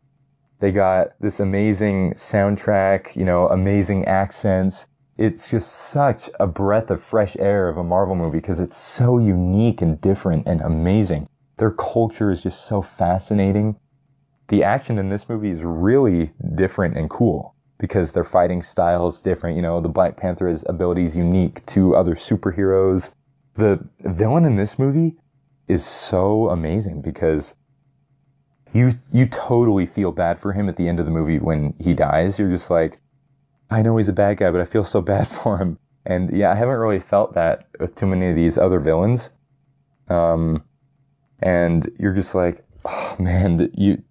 [0.58, 4.86] They got this amazing soundtrack, you know, amazing accents.
[5.18, 9.18] It's just such a breath of fresh air of a Marvel movie because it's so
[9.18, 11.26] unique and different and amazing.
[11.58, 13.76] Their culture is just so fascinating.
[14.48, 19.20] The action in this movie is really different and cool because their fighting style is
[19.20, 19.56] different.
[19.56, 23.10] You know, the Black Panther's ability is unique to other superheroes.
[23.54, 25.16] The villain in this movie
[25.68, 27.54] is so amazing because
[28.72, 31.94] you you totally feel bad for him at the end of the movie when he
[31.94, 32.38] dies.
[32.38, 33.00] You're just like,
[33.70, 35.78] I know he's a bad guy, but I feel so bad for him.
[36.04, 39.30] And yeah, I haven't really felt that with too many of these other villains.
[40.08, 40.62] Um,
[41.40, 44.02] and you're just like, oh man, you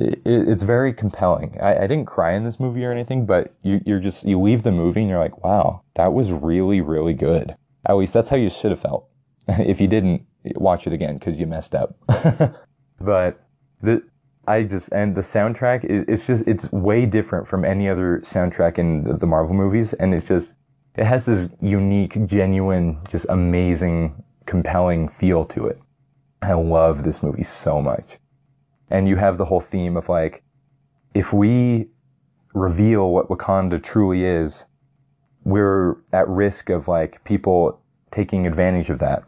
[0.00, 1.58] it, it's very compelling.
[1.60, 4.62] I, I, didn't cry in this movie or anything, but you, you're just, you leave
[4.62, 7.54] the movie and you're like, wow, that was really, really good.
[7.86, 9.08] At least that's how you should have felt.
[9.48, 10.22] if you didn't,
[10.54, 11.94] watch it again because you messed up.
[13.00, 13.46] but
[13.82, 14.02] the,
[14.48, 18.78] I just, and the soundtrack is, it's just, it's way different from any other soundtrack
[18.78, 19.92] in the, the Marvel movies.
[19.92, 20.54] And it's just,
[20.96, 25.78] it has this unique, genuine, just amazing, compelling feel to it.
[26.40, 28.18] I love this movie so much
[28.90, 30.42] and you have the whole theme of like,
[31.14, 31.88] if we
[32.54, 34.64] reveal what Wakanda truly is,
[35.44, 37.80] we're at risk of like people
[38.10, 39.24] taking advantage of that.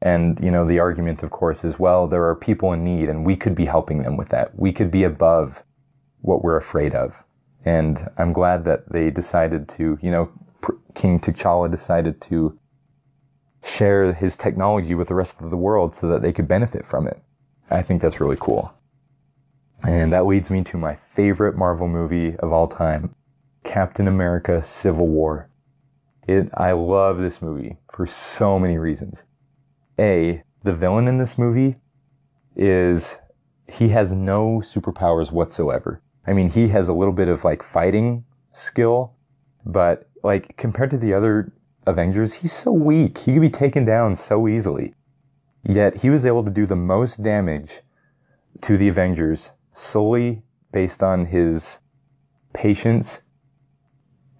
[0.00, 3.24] And, you know, the argument, of course, is well, there are people in need and
[3.24, 4.56] we could be helping them with that.
[4.58, 5.64] We could be above
[6.20, 7.24] what we're afraid of.
[7.64, 10.30] And I'm glad that they decided to, you know,
[10.94, 12.58] King T'Challa decided to
[13.64, 17.08] share his technology with the rest of the world so that they could benefit from
[17.08, 17.20] it.
[17.70, 18.72] I think that's really cool.
[19.84, 23.14] And that leads me to my favorite Marvel movie of all time,
[23.64, 25.48] Captain America Civil War.
[26.26, 29.24] It, I love this movie for so many reasons.
[29.98, 31.76] A, the villain in this movie
[32.56, 33.14] is,
[33.68, 36.02] he has no superpowers whatsoever.
[36.26, 39.14] I mean, he has a little bit of like fighting skill,
[39.64, 41.52] but like compared to the other
[41.86, 43.18] Avengers, he's so weak.
[43.18, 44.94] He could be taken down so easily.
[45.64, 47.80] Yet he was able to do the most damage
[48.62, 51.78] to the Avengers solely based on his
[52.52, 53.22] patience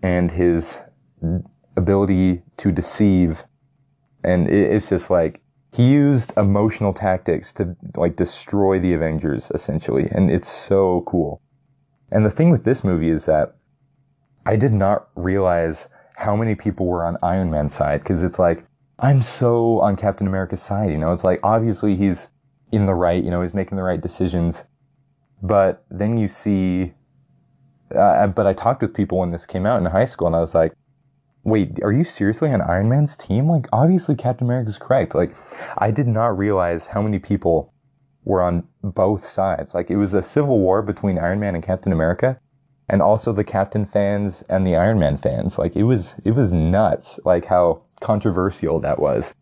[0.02, 0.80] and his
[1.76, 3.44] ability to deceive.
[4.24, 5.40] And it's just like,
[5.72, 10.08] he used emotional tactics to like destroy the Avengers essentially.
[10.10, 11.40] And it's so cool.
[12.10, 13.56] And the thing with this movie is that
[14.46, 18.64] I did not realize how many people were on Iron Man's side because it's like,
[18.98, 22.28] I'm so on Captain America's side, you know, it's like obviously he's
[22.72, 24.64] in the right, you know, he's making the right decisions.
[25.42, 26.94] But then you see,
[27.94, 30.40] uh, but I talked with people when this came out in high school, and I
[30.40, 30.72] was like,
[31.44, 33.48] wait, are you seriously on Iron Man's team?
[33.48, 35.14] Like, obviously Captain America is correct.
[35.14, 35.34] Like,
[35.78, 37.72] I did not realize how many people
[38.24, 39.74] were on both sides.
[39.74, 42.38] Like, it was a civil war between Iron Man and Captain America,
[42.88, 45.56] and also the Captain fans and the Iron Man fans.
[45.58, 49.32] Like, it was, it was nuts, like how controversial that was.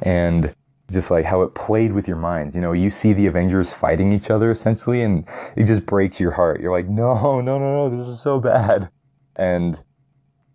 [0.00, 0.54] And
[0.90, 2.54] just like how it played with your minds.
[2.54, 5.26] You know, you see the Avengers fighting each other essentially, and
[5.56, 6.60] it just breaks your heart.
[6.60, 8.90] You're like, no, no, no, no, this is so bad.
[9.36, 9.82] And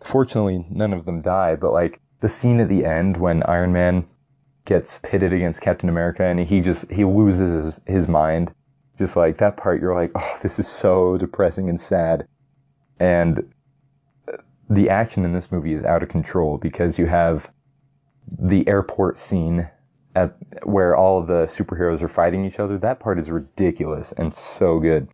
[0.03, 4.07] fortunately, none of them die, but like the scene at the end when Iron Man
[4.65, 8.53] gets pitted against Captain America and he just, he loses his, his mind.
[8.97, 12.27] Just like that part, you're like, oh, this is so depressing and sad.
[12.99, 13.51] And
[14.69, 17.51] the action in this movie is out of control because you have
[18.39, 19.69] the airport scene
[20.16, 24.80] at where all the superheroes are fighting each other, that part is ridiculous and so
[24.80, 25.07] good.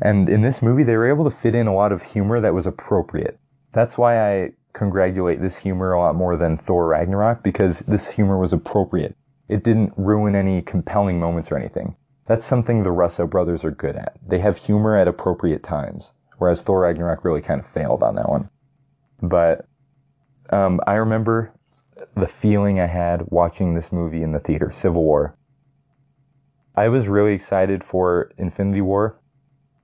[0.00, 2.54] And in this movie, they were able to fit in a lot of humor that
[2.54, 3.38] was appropriate.
[3.72, 8.38] That's why I congratulate this humor a lot more than Thor Ragnarok because this humor
[8.38, 9.16] was appropriate.
[9.48, 11.96] It didn't ruin any compelling moments or anything.
[12.26, 14.16] that's something the Russo brothers are good at.
[14.26, 18.28] They have humor at appropriate times, whereas Thor Ragnarok really kind of failed on that
[18.28, 18.50] one.
[19.22, 19.66] But
[20.50, 21.52] um, I remember
[22.16, 25.36] the feeling I had watching this movie in the theater, Civil War.
[26.74, 29.20] I was really excited for Infinity War,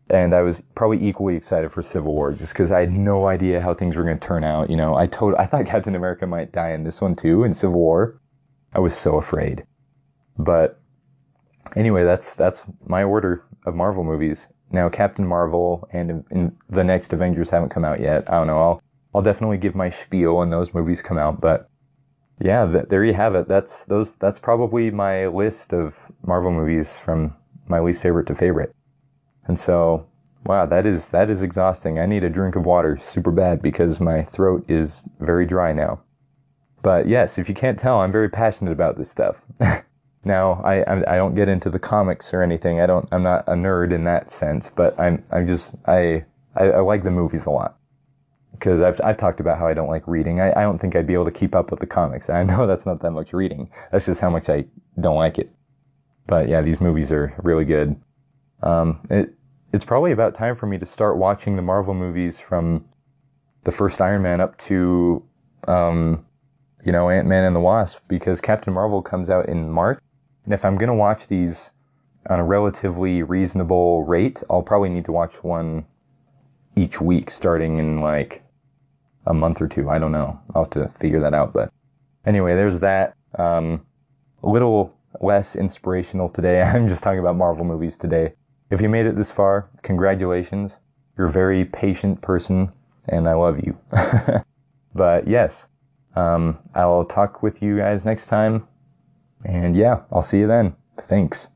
[0.09, 3.61] and I was probably equally excited for Civil War just because I had no idea
[3.61, 4.71] how things were going to turn out.
[4.71, 7.55] You know, I told I thought Captain America might die in this one too in
[7.55, 8.19] Civil War.
[8.75, 9.65] I was so afraid,
[10.39, 10.81] but
[11.77, 14.49] anyway, that's that's my order of Marvel movies.
[14.71, 18.31] Now, Captain Marvel and in the next Avengers haven't come out yet.
[18.31, 18.59] I don't know.
[18.59, 18.83] I'll
[19.15, 21.69] I'll definitely give my spiel when those movies come out, but
[22.43, 23.47] yeah, th- there you have it.
[23.47, 24.15] That's those.
[24.15, 25.95] That's probably my list of
[26.27, 27.37] Marvel movies from
[27.69, 28.75] my least favorite to favorite.
[29.47, 30.07] And so,
[30.45, 32.01] wow, that is that is exhausting.
[32.01, 36.01] I need a drink of water super bad because my throat is very dry now.
[36.83, 39.37] But yes, if you can't tell, I'm very passionate about this stuff.
[40.25, 40.83] now, I
[41.13, 42.81] I don't get into the comics or anything.
[42.81, 43.09] I don't.
[43.13, 44.69] I'm not a nerd in that sense.
[44.75, 46.25] But I'm I'm just I
[46.57, 47.77] I, I like the movies a lot
[48.63, 50.41] because I've, I've talked about how I don't like reading.
[50.41, 52.31] I, I don't think I'd be able to keep up with the comics.
[52.31, 53.69] I know that's not that much reading.
[53.91, 54.65] That's just how much I
[55.01, 55.53] don't like it.
[56.29, 58.01] But yeah, these movies are really good.
[58.63, 59.35] Um, it,
[59.73, 62.85] it's probably about time for me to start watching the Marvel movies from
[63.65, 65.25] the first Iron Man up to,
[65.67, 66.25] um,
[66.85, 69.99] you know, Ant Man and the Wasp because Captain Marvel comes out in March.
[70.45, 71.73] And if I'm going to watch these
[72.31, 75.85] on a relatively reasonable rate, I'll probably need to watch one
[76.77, 78.45] each week starting in like
[79.27, 79.89] a month or two.
[79.89, 80.39] I don't know.
[80.55, 81.53] I'll have to figure that out.
[81.53, 81.73] But
[82.27, 83.15] anyway, there's that.
[83.39, 83.85] Um,
[84.43, 86.63] a little less inspirational today.
[86.63, 88.35] I'm just talking about Marvel movies today.
[88.71, 90.79] If you made it this far, congratulations.
[91.17, 92.73] You're a very patient person,
[93.09, 93.79] and I love you.
[94.95, 95.67] but yes,
[96.17, 98.67] um, I'll talk with you guys next time.
[99.45, 100.75] And yeah, I'll see you then.
[101.09, 101.49] Thanks.